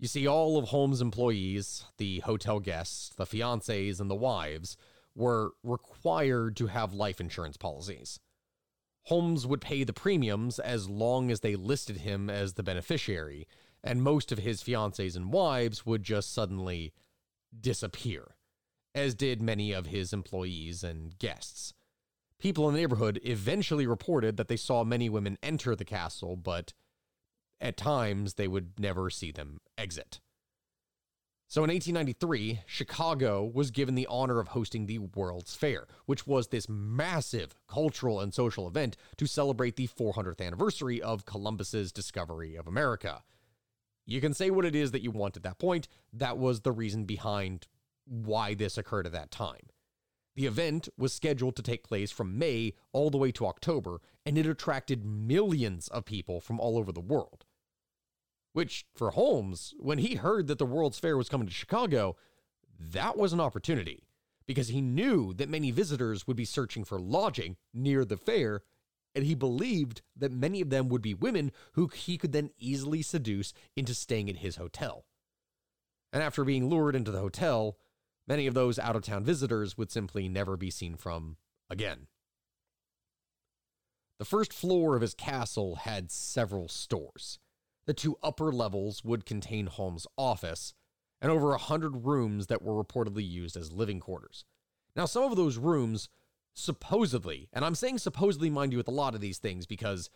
You 0.00 0.08
see, 0.08 0.26
all 0.26 0.58
of 0.58 0.70
Holmes' 0.70 1.00
employees, 1.00 1.84
the 1.96 2.18
hotel 2.20 2.58
guests, 2.58 3.10
the 3.16 3.24
fiancés, 3.24 4.00
and 4.00 4.10
the 4.10 4.16
wives, 4.16 4.76
were 5.14 5.52
required 5.62 6.56
to 6.56 6.66
have 6.66 6.92
life 6.92 7.20
insurance 7.20 7.56
policies. 7.56 8.18
Holmes 9.04 9.46
would 9.46 9.60
pay 9.60 9.84
the 9.84 9.92
premiums 9.92 10.58
as 10.58 10.90
long 10.90 11.30
as 11.30 11.38
they 11.38 11.54
listed 11.54 11.98
him 11.98 12.28
as 12.28 12.54
the 12.54 12.64
beneficiary, 12.64 13.46
and 13.84 14.02
most 14.02 14.32
of 14.32 14.38
his 14.38 14.64
fiancés 14.64 15.14
and 15.14 15.32
wives 15.32 15.86
would 15.86 16.02
just 16.02 16.34
suddenly 16.34 16.92
disappear, 17.60 18.34
as 18.92 19.14
did 19.14 19.40
many 19.40 19.70
of 19.70 19.86
his 19.86 20.12
employees 20.12 20.82
and 20.82 21.16
guests. 21.20 21.74
People 22.40 22.66
in 22.68 22.74
the 22.74 22.80
neighborhood 22.80 23.20
eventually 23.22 23.86
reported 23.86 24.36
that 24.36 24.48
they 24.48 24.56
saw 24.56 24.82
many 24.82 25.08
women 25.08 25.38
enter 25.42 25.76
the 25.76 25.84
castle, 25.84 26.36
but 26.36 26.72
at 27.60 27.76
times 27.76 28.34
they 28.34 28.48
would 28.48 28.80
never 28.80 29.10
see 29.10 29.30
them 29.30 29.60
exit. 29.76 30.20
So 31.46 31.64
in 31.64 31.70
1893, 31.70 32.60
Chicago 32.64 33.44
was 33.44 33.72
given 33.72 33.96
the 33.96 34.06
honor 34.06 34.38
of 34.38 34.48
hosting 34.48 34.86
the 34.86 35.00
World's 35.00 35.54
Fair, 35.54 35.88
which 36.06 36.24
was 36.24 36.46
this 36.46 36.68
massive 36.68 37.56
cultural 37.68 38.20
and 38.20 38.32
social 38.32 38.68
event 38.68 38.96
to 39.16 39.26
celebrate 39.26 39.76
the 39.76 39.88
400th 39.88 40.40
anniversary 40.40 41.02
of 41.02 41.26
Columbus's 41.26 41.90
discovery 41.90 42.54
of 42.54 42.68
America. 42.68 43.24
You 44.06 44.20
can 44.20 44.32
say 44.32 44.50
what 44.50 44.64
it 44.64 44.76
is 44.76 44.92
that 44.92 45.02
you 45.02 45.10
want 45.10 45.36
at 45.36 45.42
that 45.42 45.58
point. 45.58 45.88
That 46.12 46.38
was 46.38 46.60
the 46.60 46.72
reason 46.72 47.04
behind 47.04 47.66
why 48.06 48.54
this 48.54 48.78
occurred 48.78 49.06
at 49.06 49.12
that 49.12 49.30
time. 49.30 49.70
The 50.40 50.46
event 50.46 50.88
was 50.96 51.12
scheduled 51.12 51.54
to 51.56 51.62
take 51.62 51.86
place 51.86 52.10
from 52.10 52.38
May 52.38 52.72
all 52.92 53.10
the 53.10 53.18
way 53.18 53.30
to 53.30 53.44
October, 53.44 54.00
and 54.24 54.38
it 54.38 54.46
attracted 54.46 55.04
millions 55.04 55.86
of 55.88 56.06
people 56.06 56.40
from 56.40 56.58
all 56.58 56.78
over 56.78 56.92
the 56.92 56.98
world. 56.98 57.44
Which, 58.54 58.86
for 58.94 59.10
Holmes, 59.10 59.74
when 59.78 59.98
he 59.98 60.14
heard 60.14 60.46
that 60.46 60.56
the 60.56 60.64
World's 60.64 60.98
Fair 60.98 61.18
was 61.18 61.28
coming 61.28 61.46
to 61.46 61.52
Chicago, 61.52 62.16
that 62.78 63.18
was 63.18 63.34
an 63.34 63.40
opportunity 63.40 64.08
because 64.46 64.68
he 64.68 64.80
knew 64.80 65.34
that 65.34 65.50
many 65.50 65.70
visitors 65.70 66.26
would 66.26 66.38
be 66.38 66.46
searching 66.46 66.84
for 66.84 66.98
lodging 66.98 67.58
near 67.74 68.06
the 68.06 68.16
fair, 68.16 68.62
and 69.14 69.26
he 69.26 69.34
believed 69.34 70.00
that 70.16 70.32
many 70.32 70.62
of 70.62 70.70
them 70.70 70.88
would 70.88 71.02
be 71.02 71.12
women 71.12 71.52
who 71.72 71.88
he 71.88 72.16
could 72.16 72.32
then 72.32 72.48
easily 72.56 73.02
seduce 73.02 73.52
into 73.76 73.92
staying 73.92 74.30
at 74.30 74.38
his 74.38 74.56
hotel. 74.56 75.04
And 76.14 76.22
after 76.22 76.44
being 76.44 76.70
lured 76.70 76.96
into 76.96 77.10
the 77.10 77.20
hotel, 77.20 77.76
many 78.30 78.46
of 78.46 78.54
those 78.54 78.78
out 78.78 78.94
of 78.94 79.02
town 79.02 79.24
visitors 79.24 79.76
would 79.76 79.90
simply 79.90 80.28
never 80.28 80.56
be 80.56 80.70
seen 80.70 80.94
from 80.94 81.36
again. 81.68 82.06
The 84.20 84.24
first 84.24 84.52
floor 84.52 84.94
of 84.94 85.02
his 85.02 85.14
castle 85.14 85.74
had 85.82 86.12
several 86.12 86.68
stores. 86.68 87.40
The 87.86 87.92
two 87.92 88.18
upper 88.22 88.52
levels 88.52 89.02
would 89.02 89.26
contain 89.26 89.66
Holmes' 89.66 90.06
office 90.16 90.74
and 91.20 91.32
over 91.32 91.52
a 91.52 91.58
hundred 91.58 92.06
rooms 92.06 92.46
that 92.46 92.62
were 92.62 92.80
reportedly 92.80 93.28
used 93.28 93.56
as 93.56 93.72
living 93.72 93.98
quarters. 93.98 94.44
Now, 94.94 95.06
some 95.06 95.24
of 95.24 95.36
those 95.36 95.58
rooms, 95.58 96.08
supposedly, 96.54 97.48
and 97.52 97.64
I'm 97.64 97.74
saying 97.74 97.98
supposedly, 97.98 98.48
mind 98.48 98.70
you, 98.70 98.78
with 98.78 98.86
a 98.86 98.92
lot 98.92 99.16
of 99.16 99.20
these 99.20 99.38
things 99.38 99.66
because 99.66 100.08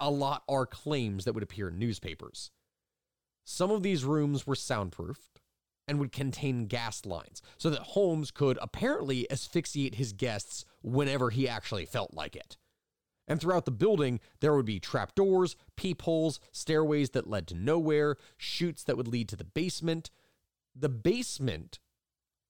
a 0.00 0.10
lot 0.10 0.42
are 0.48 0.66
claims 0.66 1.24
that 1.24 1.32
would 1.34 1.44
appear 1.44 1.68
in 1.68 1.78
newspapers. 1.78 2.50
Some 3.44 3.70
of 3.70 3.84
these 3.84 4.04
rooms 4.04 4.48
were 4.48 4.56
soundproofed 4.56 5.41
and 5.92 6.00
would 6.00 6.10
contain 6.10 6.64
gas 6.68 7.04
lines 7.04 7.42
so 7.58 7.68
that 7.68 7.82
Holmes 7.82 8.30
could 8.30 8.58
apparently 8.62 9.30
asphyxiate 9.30 9.96
his 9.96 10.14
guests 10.14 10.64
whenever 10.80 11.28
he 11.28 11.46
actually 11.46 11.84
felt 11.84 12.14
like 12.14 12.34
it. 12.34 12.56
And 13.28 13.38
throughout 13.38 13.66
the 13.66 13.72
building, 13.72 14.18
there 14.40 14.56
would 14.56 14.64
be 14.64 14.80
trapdoors, 14.80 15.54
peepholes, 15.76 16.40
stairways 16.50 17.10
that 17.10 17.28
led 17.28 17.46
to 17.48 17.54
nowhere, 17.54 18.16
chutes 18.38 18.82
that 18.84 18.96
would 18.96 19.06
lead 19.06 19.28
to 19.28 19.36
the 19.36 19.44
basement. 19.44 20.10
The 20.74 20.88
basement 20.88 21.78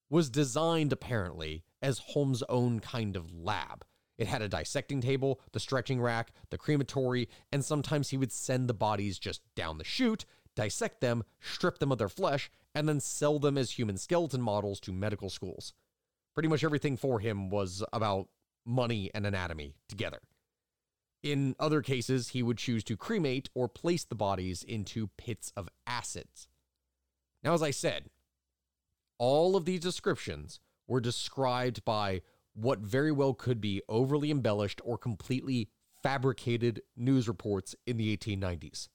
was 0.09 0.31
designed 0.31 0.93
apparently 0.93 1.65
as 1.83 1.99
Holmes' 1.99 2.45
own 2.49 2.79
kind 2.79 3.17
of 3.17 3.35
lab. 3.35 3.85
It 4.19 4.29
had 4.29 4.41
a 4.41 4.49
dissecting 4.49 5.01
table, 5.01 5.41
the 5.51 5.59
stretching 5.59 6.01
rack, 6.01 6.31
the 6.51 6.59
crematory, 6.59 7.29
and 7.51 7.65
sometimes 7.65 8.11
he 8.11 8.17
would 8.17 8.31
send 8.31 8.69
the 8.69 8.75
bodies 8.75 9.19
just 9.19 9.41
down 9.57 9.79
the 9.79 9.85
chute, 9.85 10.27
dissect 10.55 11.01
them, 11.01 11.25
strip 11.41 11.79
them 11.79 11.91
of 11.91 11.99
their 11.99 12.09
flesh, 12.09 12.49
and 12.75 12.89
then 12.89 13.01
sell 13.01 13.39
them 13.39 13.59
as 13.59 13.73
human 13.73 13.97
skeleton 13.97 14.41
models 14.41 14.81
to 14.81 14.93
medical 14.93 15.31
schools. 15.31 15.73
Pretty 16.35 16.49
much 16.49 16.65
everything 16.65 16.97
for 16.97 17.21
him 17.21 17.51
was 17.51 17.85
about 17.93 18.29
money 18.65 19.11
and 19.15 19.27
anatomy 19.27 19.75
together. 19.89 20.21
In 21.23 21.55
other 21.61 21.83
cases, 21.83 22.29
he 22.29 22.43
would 22.43 22.59
choose 22.59 22.83
to 22.85 22.97
cremate 22.97 23.49
or 23.55 23.69
place 23.69 24.05
the 24.05 24.15
bodies 24.15 24.63
into 24.63 25.11
pits 25.17 25.53
of 25.57 25.69
acids. 25.87 26.49
Now, 27.45 27.55
as 27.55 27.63
I 27.63 27.71
said, 27.71 28.11
all 29.19 29.55
of 29.55 29.65
these 29.65 29.81
descriptions 29.81 30.59
were 30.89 31.01
described 31.01 31.85
by 31.85 32.23
what 32.55 32.81
very 32.81 33.13
well 33.13 33.35
could 33.35 33.61
be 33.61 33.83
overly 33.89 34.31
embellished 34.31 34.81
or 34.85 34.99
completely 34.99 35.69
fabricated 36.03 36.83
news 36.97 37.29
reports 37.29 37.75
in 37.87 37.97
the 37.97 38.17
1890s. 38.17 38.89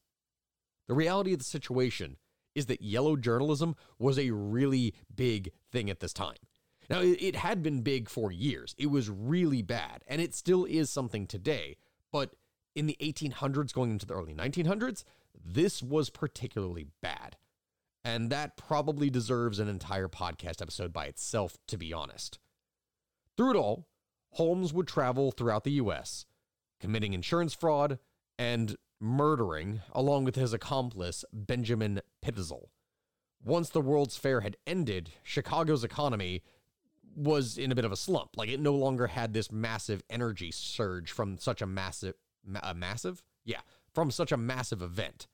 The 0.87 0.93
reality 0.93 1.33
of 1.33 1.39
the 1.39 1.45
situation 1.45 2.17
is 2.57 2.65
that 2.65 2.81
yellow 2.81 3.15
journalism 3.15 3.75
was 3.99 4.17
a 4.17 4.31
really 4.31 4.95
big 5.15 5.51
thing 5.71 5.91
at 5.91 5.99
this 5.99 6.11
time. 6.11 6.37
Now, 6.89 7.01
it 7.01 7.35
had 7.35 7.61
been 7.61 7.81
big 7.81 8.09
for 8.09 8.31
years. 8.31 8.73
It 8.77 8.87
was 8.87 9.09
really 9.09 9.61
bad, 9.61 10.03
and 10.07 10.19
it 10.19 10.33
still 10.33 10.65
is 10.65 10.89
something 10.89 11.27
today. 11.27 11.77
But 12.11 12.31
in 12.75 12.87
the 12.87 12.97
1800s, 12.99 13.73
going 13.73 13.91
into 13.91 14.07
the 14.07 14.15
early 14.15 14.33
1900s, 14.33 15.03
this 15.35 15.83
was 15.83 16.09
particularly 16.09 16.87
bad. 17.01 17.37
And 18.03 18.31
that 18.31 18.57
probably 18.57 19.09
deserves 19.09 19.59
an 19.59 19.67
entire 19.67 20.07
podcast 20.07 20.61
episode 20.61 20.91
by 20.91 21.05
itself, 21.05 21.57
to 21.67 21.77
be 21.77 21.93
honest. 21.93 22.39
Through 23.35 23.51
it 23.51 23.57
all, 23.57 23.87
Holmes 24.31 24.73
would 24.73 24.87
travel 24.87 25.31
throughout 25.31 25.63
the 25.63 25.73
US, 25.73 26.25
committing 26.79 27.13
insurance 27.13 27.53
fraud 27.53 27.99
and 28.39 28.75
murdering, 28.99 29.81
along 29.93 30.23
with 30.23 30.35
his 30.35 30.53
accomplice, 30.53 31.23
Benjamin 31.31 32.01
Pitezel. 32.23 32.69
Once 33.43 33.69
the 33.69 33.81
World's 33.81 34.17
Fair 34.17 34.41
had 34.41 34.57
ended, 34.65 35.11
Chicago's 35.23 35.83
economy 35.83 36.43
was 37.15 37.57
in 37.57 37.71
a 37.71 37.75
bit 37.75 37.85
of 37.85 37.91
a 37.91 37.97
slump. 37.97 38.37
Like 38.37 38.49
it 38.49 38.59
no 38.59 38.73
longer 38.73 39.07
had 39.07 39.33
this 39.33 39.51
massive 39.51 40.03
energy 40.09 40.51
surge 40.51 41.11
from 41.11 41.37
such 41.37 41.61
a 41.61 41.67
massive, 41.67 42.15
ma- 42.45 42.73
massive? 42.73 43.23
Yeah, 43.43 43.61
from 43.93 44.11
such 44.11 44.31
a 44.31 44.37
massive 44.37 44.81
event. 44.81 45.27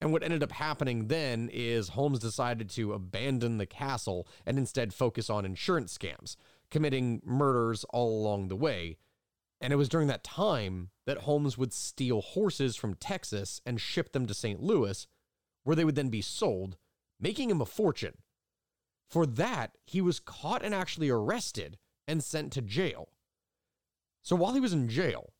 And 0.00 0.12
what 0.12 0.22
ended 0.22 0.42
up 0.42 0.52
happening 0.52 1.08
then 1.08 1.50
is 1.52 1.90
Holmes 1.90 2.20
decided 2.20 2.70
to 2.70 2.92
abandon 2.92 3.58
the 3.58 3.66
castle 3.66 4.28
and 4.46 4.58
instead 4.58 4.94
focus 4.94 5.28
on 5.28 5.44
insurance 5.44 5.96
scams, 5.96 6.36
committing 6.70 7.20
murders 7.24 7.84
all 7.90 8.20
along 8.20 8.48
the 8.48 8.56
way. 8.56 8.96
And 9.60 9.72
it 9.72 9.76
was 9.76 9.88
during 9.88 10.08
that 10.08 10.24
time 10.24 10.90
that 11.06 11.18
Holmes 11.18 11.58
would 11.58 11.72
steal 11.72 12.20
horses 12.20 12.76
from 12.76 12.94
Texas 12.94 13.60
and 13.66 13.80
ship 13.80 14.12
them 14.12 14.26
to 14.26 14.34
St. 14.34 14.62
Louis, 14.62 15.06
where 15.64 15.74
they 15.74 15.84
would 15.84 15.96
then 15.96 16.10
be 16.10 16.22
sold, 16.22 16.76
making 17.20 17.50
him 17.50 17.60
a 17.60 17.66
fortune. 17.66 18.18
For 19.08 19.26
that, 19.26 19.72
he 19.84 20.00
was 20.00 20.20
caught 20.20 20.62
and 20.64 20.74
actually 20.74 21.08
arrested 21.08 21.78
and 22.06 22.22
sent 22.22 22.52
to 22.52 22.62
jail. 22.62 23.08
So 24.22 24.36
while 24.36 24.54
he 24.54 24.60
was 24.60 24.72
in 24.72 24.88
jail, 24.88 25.32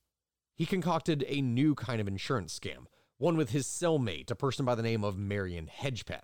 he 0.55 0.65
concocted 0.65 1.23
a 1.27 1.41
new 1.41 1.75
kind 1.75 2.01
of 2.01 2.07
insurance 2.07 2.57
scam, 2.59 2.85
one 3.17 3.37
with 3.37 3.51
his 3.51 3.67
cellmate, 3.67 4.31
a 4.31 4.35
person 4.35 4.65
by 4.65 4.75
the 4.75 4.83
name 4.83 5.03
of 5.03 5.17
Marion 5.17 5.67
Hedgepeth. 5.67 6.23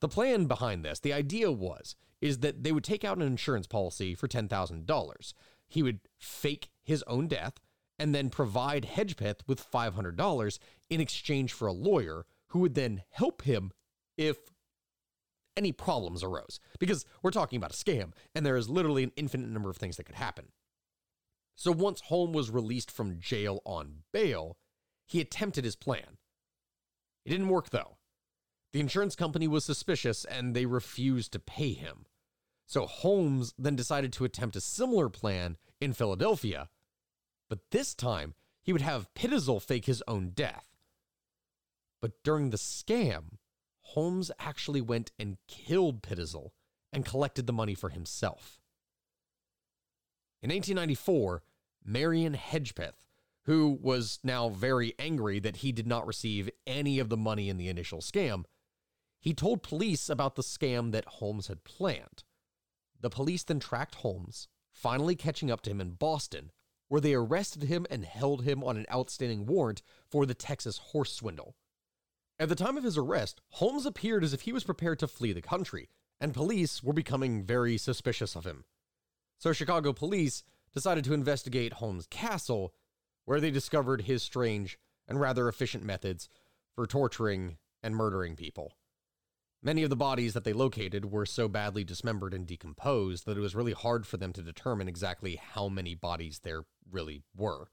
The 0.00 0.08
plan 0.08 0.46
behind 0.46 0.84
this, 0.84 1.00
the 1.00 1.12
idea 1.12 1.50
was, 1.50 1.96
is 2.20 2.38
that 2.38 2.62
they 2.62 2.72
would 2.72 2.84
take 2.84 3.04
out 3.04 3.16
an 3.16 3.22
insurance 3.22 3.66
policy 3.66 4.14
for 4.14 4.28
$10,000. 4.28 5.34
He 5.68 5.82
would 5.82 6.00
fake 6.18 6.70
his 6.82 7.02
own 7.06 7.28
death 7.28 7.54
and 7.98 8.14
then 8.14 8.30
provide 8.30 8.84
Hedgepeth 8.84 9.40
with 9.46 9.70
$500 9.70 10.58
in 10.90 11.00
exchange 11.00 11.52
for 11.52 11.66
a 11.66 11.72
lawyer 11.72 12.26
who 12.48 12.60
would 12.60 12.74
then 12.74 13.02
help 13.10 13.42
him 13.42 13.72
if 14.16 14.36
any 15.56 15.72
problems 15.72 16.22
arose. 16.22 16.58
Because 16.78 17.04
we're 17.22 17.30
talking 17.30 17.56
about 17.56 17.72
a 17.72 17.76
scam, 17.76 18.12
and 18.34 18.44
there 18.44 18.56
is 18.56 18.68
literally 18.68 19.04
an 19.04 19.12
infinite 19.16 19.48
number 19.48 19.70
of 19.70 19.76
things 19.76 19.96
that 19.96 20.04
could 20.04 20.16
happen. 20.16 20.46
So 21.56 21.70
once 21.70 22.00
Holmes 22.02 22.34
was 22.34 22.50
released 22.50 22.90
from 22.90 23.20
jail 23.20 23.60
on 23.64 24.02
bail, 24.12 24.56
he 25.06 25.20
attempted 25.20 25.64
his 25.64 25.76
plan. 25.76 26.18
It 27.24 27.30
didn't 27.30 27.48
work 27.48 27.70
though. 27.70 27.98
The 28.72 28.80
insurance 28.80 29.14
company 29.14 29.46
was 29.46 29.64
suspicious 29.64 30.24
and 30.24 30.54
they 30.54 30.66
refused 30.66 31.32
to 31.32 31.38
pay 31.38 31.72
him. 31.72 32.06
So 32.66 32.86
Holmes 32.86 33.54
then 33.58 33.76
decided 33.76 34.12
to 34.14 34.24
attempt 34.24 34.56
a 34.56 34.60
similar 34.60 35.08
plan 35.08 35.56
in 35.80 35.92
Philadelphia, 35.92 36.68
but 37.48 37.70
this 37.70 37.94
time 37.94 38.34
he 38.62 38.72
would 38.72 38.82
have 38.82 39.12
Pitezel 39.14 39.60
fake 39.60 39.84
his 39.84 40.02
own 40.08 40.30
death. 40.30 40.68
But 42.00 42.22
during 42.22 42.50
the 42.50 42.56
scam, 42.56 43.38
Holmes 43.80 44.30
actually 44.38 44.80
went 44.80 45.12
and 45.18 45.36
killed 45.46 46.02
Pitezel 46.02 46.50
and 46.92 47.04
collected 47.04 47.46
the 47.46 47.52
money 47.52 47.74
for 47.74 47.90
himself. 47.90 48.60
In 50.42 50.50
1894, 50.50 51.42
Marion 51.84 52.34
Hedgepeth, 52.34 53.06
who 53.44 53.78
was 53.80 54.18
now 54.22 54.48
very 54.48 54.94
angry 54.98 55.38
that 55.38 55.56
he 55.56 55.70
did 55.70 55.86
not 55.86 56.06
receive 56.06 56.50
any 56.66 56.98
of 56.98 57.08
the 57.08 57.16
money 57.16 57.48
in 57.48 57.58
the 57.58 57.68
initial 57.68 58.00
scam, 58.00 58.44
he 59.20 59.34
told 59.34 59.62
police 59.62 60.08
about 60.08 60.34
the 60.34 60.42
scam 60.42 60.92
that 60.92 61.04
Holmes 61.06 61.48
had 61.48 61.64
planned. 61.64 62.24
The 63.04 63.10
police 63.10 63.42
then 63.44 63.60
tracked 63.60 63.96
Holmes, 63.96 64.48
finally 64.72 65.14
catching 65.14 65.50
up 65.50 65.60
to 65.60 65.70
him 65.70 65.78
in 65.78 65.90
Boston, 65.90 66.50
where 66.88 67.02
they 67.02 67.12
arrested 67.12 67.64
him 67.64 67.86
and 67.90 68.02
held 68.02 68.44
him 68.44 68.64
on 68.64 68.78
an 68.78 68.86
outstanding 68.90 69.44
warrant 69.44 69.82
for 70.08 70.24
the 70.24 70.32
Texas 70.32 70.78
horse 70.78 71.12
swindle. 71.12 71.54
At 72.38 72.48
the 72.48 72.54
time 72.54 72.78
of 72.78 72.82
his 72.82 72.96
arrest, 72.96 73.42
Holmes 73.50 73.84
appeared 73.84 74.24
as 74.24 74.32
if 74.32 74.40
he 74.40 74.54
was 74.54 74.64
prepared 74.64 74.98
to 75.00 75.06
flee 75.06 75.34
the 75.34 75.42
country, 75.42 75.90
and 76.18 76.32
police 76.32 76.82
were 76.82 76.94
becoming 76.94 77.44
very 77.44 77.76
suspicious 77.76 78.34
of 78.34 78.46
him. 78.46 78.64
So 79.36 79.52
Chicago 79.52 79.92
police 79.92 80.42
decided 80.72 81.04
to 81.04 81.12
investigate 81.12 81.74
Holmes' 81.74 82.06
castle, 82.06 82.72
where 83.26 83.38
they 83.38 83.50
discovered 83.50 84.00
his 84.00 84.22
strange 84.22 84.78
and 85.06 85.20
rather 85.20 85.46
efficient 85.46 85.84
methods 85.84 86.30
for 86.74 86.86
torturing 86.86 87.58
and 87.82 87.94
murdering 87.94 88.34
people. 88.34 88.78
Many 89.66 89.82
of 89.82 89.88
the 89.88 89.96
bodies 89.96 90.34
that 90.34 90.44
they 90.44 90.52
located 90.52 91.06
were 91.06 91.24
so 91.24 91.48
badly 91.48 91.84
dismembered 91.84 92.34
and 92.34 92.46
decomposed 92.46 93.24
that 93.24 93.38
it 93.38 93.40
was 93.40 93.54
really 93.54 93.72
hard 93.72 94.06
for 94.06 94.18
them 94.18 94.30
to 94.34 94.42
determine 94.42 94.88
exactly 94.88 95.36
how 95.36 95.70
many 95.70 95.94
bodies 95.94 96.40
there 96.40 96.66
really 96.90 97.22
were. 97.34 97.68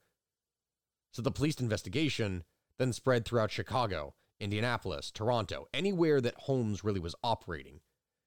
So 1.12 1.20
the 1.20 1.30
police 1.30 1.60
investigation 1.60 2.44
then 2.78 2.94
spread 2.94 3.26
throughout 3.26 3.50
Chicago, 3.50 4.14
Indianapolis, 4.40 5.10
Toronto, 5.10 5.68
anywhere 5.74 6.22
that 6.22 6.34
Holmes 6.38 6.82
really 6.82 6.98
was 6.98 7.14
operating. 7.22 7.80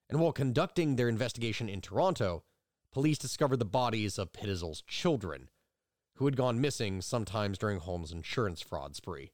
And 0.08 0.20
while 0.20 0.30
conducting 0.30 0.94
their 0.94 1.08
investigation 1.08 1.68
in 1.68 1.80
Toronto, 1.80 2.44
police 2.92 3.18
discovered 3.18 3.58
the 3.58 3.64
bodies 3.64 4.16
of 4.16 4.32
Pitezel's 4.32 4.82
children, 4.82 5.48
who 6.14 6.26
had 6.26 6.36
gone 6.36 6.60
missing 6.60 7.02
sometimes 7.02 7.58
during 7.58 7.80
Holmes' 7.80 8.12
insurance 8.12 8.60
fraud 8.60 8.94
spree. 8.94 9.32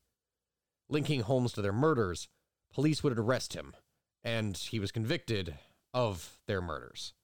Linking 0.89 1.21
Holmes 1.21 1.53
to 1.53 1.61
their 1.61 1.71
murders, 1.71 2.29
police 2.73 3.03
would 3.05 3.19
arrest 3.19 3.53
him, 3.53 3.75
and 4.25 4.57
he 4.57 4.79
was 4.79 4.93
convicted 4.93 5.55
of 5.93 6.39
their 6.47 6.61
murders. 6.61 7.15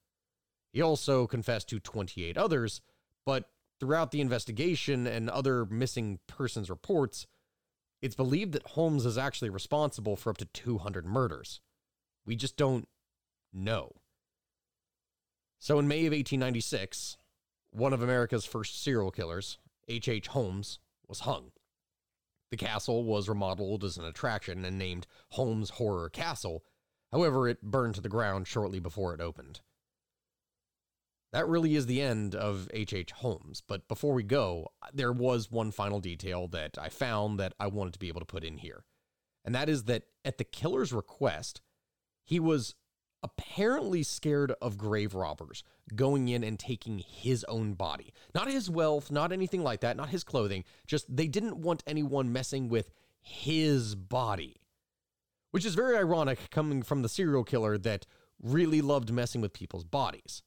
He 0.71 0.81
also 0.81 1.27
confessed 1.27 1.69
to 1.69 1.79
28 1.79 2.37
others, 2.37 2.81
but 3.25 3.49
throughout 3.79 4.11
the 4.11 4.21
investigation 4.21 5.07
and 5.07 5.29
other 5.29 5.65
missing 5.65 6.19
persons 6.27 6.69
reports, 6.69 7.25
it's 8.01 8.15
believed 8.15 8.53
that 8.53 8.67
Holmes 8.67 9.05
is 9.05 9.17
actually 9.17 9.49
responsible 9.49 10.15
for 10.15 10.29
up 10.29 10.37
to 10.37 10.45
200 10.45 11.05
murders. 11.05 11.61
We 12.25 12.35
just 12.35 12.55
don't 12.55 12.87
know. 13.51 13.93
So 15.57 15.79
in 15.79 15.87
May 15.87 16.05
of 16.05 16.13
1896, 16.13 17.17
one 17.71 17.93
of 17.93 18.01
America's 18.01 18.45
first 18.45 18.81
serial 18.81 19.11
killers, 19.11 19.57
H.H. 19.87 20.09
H. 20.09 20.27
Holmes, 20.27 20.79
was 21.07 21.21
hung. 21.21 21.51
The 22.51 22.57
castle 22.57 23.03
was 23.03 23.29
remodeled 23.29 23.83
as 23.83 23.97
an 23.97 24.05
attraction 24.05 24.65
and 24.65 24.77
named 24.77 25.05
Holmes 25.31 25.71
Horror 25.71 26.09
Castle. 26.09 26.63
However, 27.11 27.47
it 27.47 27.61
burned 27.61 27.95
to 27.95 28.01
the 28.01 28.09
ground 28.09 28.47
shortly 28.47 28.79
before 28.79 29.13
it 29.13 29.21
opened. 29.21 29.61
That 31.31 31.47
really 31.47 31.75
is 31.75 31.85
the 31.85 32.01
end 32.01 32.33
of 32.33 32.67
H.H. 32.73 32.93
H. 32.93 33.11
Holmes. 33.11 33.61
But 33.65 33.87
before 33.87 34.13
we 34.13 34.23
go, 34.23 34.69
there 34.93 35.11
was 35.11 35.51
one 35.51 35.71
final 35.71 35.99
detail 35.99 36.47
that 36.49 36.77
I 36.79 36.89
found 36.89 37.39
that 37.39 37.53
I 37.59 37.67
wanted 37.67 37.93
to 37.93 37.99
be 37.99 38.07
able 38.07 38.21
to 38.21 38.25
put 38.25 38.43
in 38.43 38.57
here. 38.57 38.83
And 39.45 39.53
that 39.53 39.69
is 39.69 39.83
that 39.83 40.03
at 40.25 40.37
the 40.37 40.43
killer's 40.43 40.91
request, 40.91 41.61
he 42.25 42.39
was 42.39 42.75
apparently 43.21 44.01
scared 44.01 44.53
of 44.61 44.77
grave 44.77 45.13
robbers 45.13 45.63
going 45.95 46.27
in 46.29 46.43
and 46.43 46.57
taking 46.57 46.99
his 46.99 47.43
own 47.45 47.73
body. 47.73 48.13
Not 48.33 48.49
his 48.49 48.69
wealth, 48.69 49.11
not 49.11 49.31
anything 49.31 49.61
like 49.61 49.81
that, 49.81 49.97
not 49.97 50.09
his 50.09 50.23
clothing. 50.23 50.63
Just 50.87 51.13
they 51.13 51.27
didn't 51.27 51.57
want 51.57 51.83
anyone 51.85 52.31
messing 52.31 52.69
with 52.69 52.91
his 53.21 53.95
body. 53.95 54.61
Which 55.51 55.65
is 55.65 55.75
very 55.75 55.97
ironic 55.97 56.49
coming 56.51 56.83
from 56.83 57.01
the 57.01 57.09
serial 57.09 57.43
killer 57.43 57.77
that 57.79 58.05
really 58.41 58.81
loved 58.81 59.11
messing 59.11 59.41
with 59.41 59.53
people's 59.53 59.83
bodies. 59.83 60.43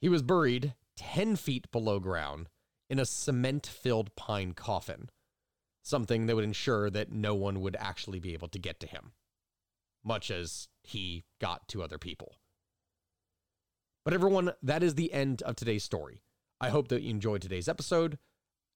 He 0.00 0.08
was 0.08 0.22
buried 0.22 0.74
10 0.96 1.36
feet 1.36 1.70
below 1.72 1.98
ground 1.98 2.48
in 2.90 2.98
a 2.98 3.06
cement 3.06 3.66
filled 3.66 4.14
pine 4.16 4.52
coffin, 4.52 5.10
something 5.82 6.26
that 6.26 6.36
would 6.36 6.44
ensure 6.44 6.90
that 6.90 7.10
no 7.10 7.34
one 7.34 7.60
would 7.60 7.76
actually 7.78 8.20
be 8.20 8.34
able 8.34 8.48
to 8.48 8.58
get 8.58 8.80
to 8.80 8.86
him, 8.86 9.12
much 10.04 10.30
as 10.30 10.68
he 10.82 11.24
got 11.40 11.66
to 11.68 11.82
other 11.82 11.98
people. 11.98 12.36
But 14.04 14.14
everyone, 14.14 14.52
that 14.62 14.82
is 14.82 14.94
the 14.94 15.12
end 15.12 15.42
of 15.42 15.56
today's 15.56 15.84
story. 15.84 16.22
I 16.60 16.70
hope 16.70 16.88
that 16.88 17.02
you 17.02 17.10
enjoyed 17.10 17.42
today's 17.42 17.68
episode. 17.68 18.18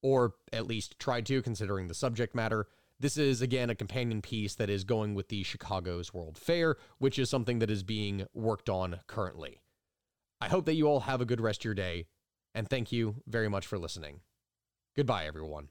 or 0.02 0.34
at 0.52 0.66
least 0.66 0.98
tried 0.98 1.24
to, 1.26 1.40
considering 1.42 1.86
the 1.86 1.94
subject 1.94 2.34
matter. 2.34 2.66
This 3.02 3.16
is, 3.16 3.42
again, 3.42 3.68
a 3.68 3.74
companion 3.74 4.22
piece 4.22 4.54
that 4.54 4.70
is 4.70 4.84
going 4.84 5.16
with 5.16 5.26
the 5.26 5.42
Chicago's 5.42 6.14
World 6.14 6.38
Fair, 6.38 6.76
which 6.98 7.18
is 7.18 7.28
something 7.28 7.58
that 7.58 7.68
is 7.68 7.82
being 7.82 8.26
worked 8.32 8.68
on 8.68 9.00
currently. 9.08 9.60
I 10.40 10.46
hope 10.46 10.66
that 10.66 10.74
you 10.74 10.86
all 10.86 11.00
have 11.00 11.20
a 11.20 11.24
good 11.24 11.40
rest 11.40 11.62
of 11.62 11.64
your 11.64 11.74
day, 11.74 12.06
and 12.54 12.68
thank 12.68 12.92
you 12.92 13.16
very 13.26 13.48
much 13.48 13.66
for 13.66 13.76
listening. 13.76 14.20
Goodbye, 14.94 15.26
everyone. 15.26 15.70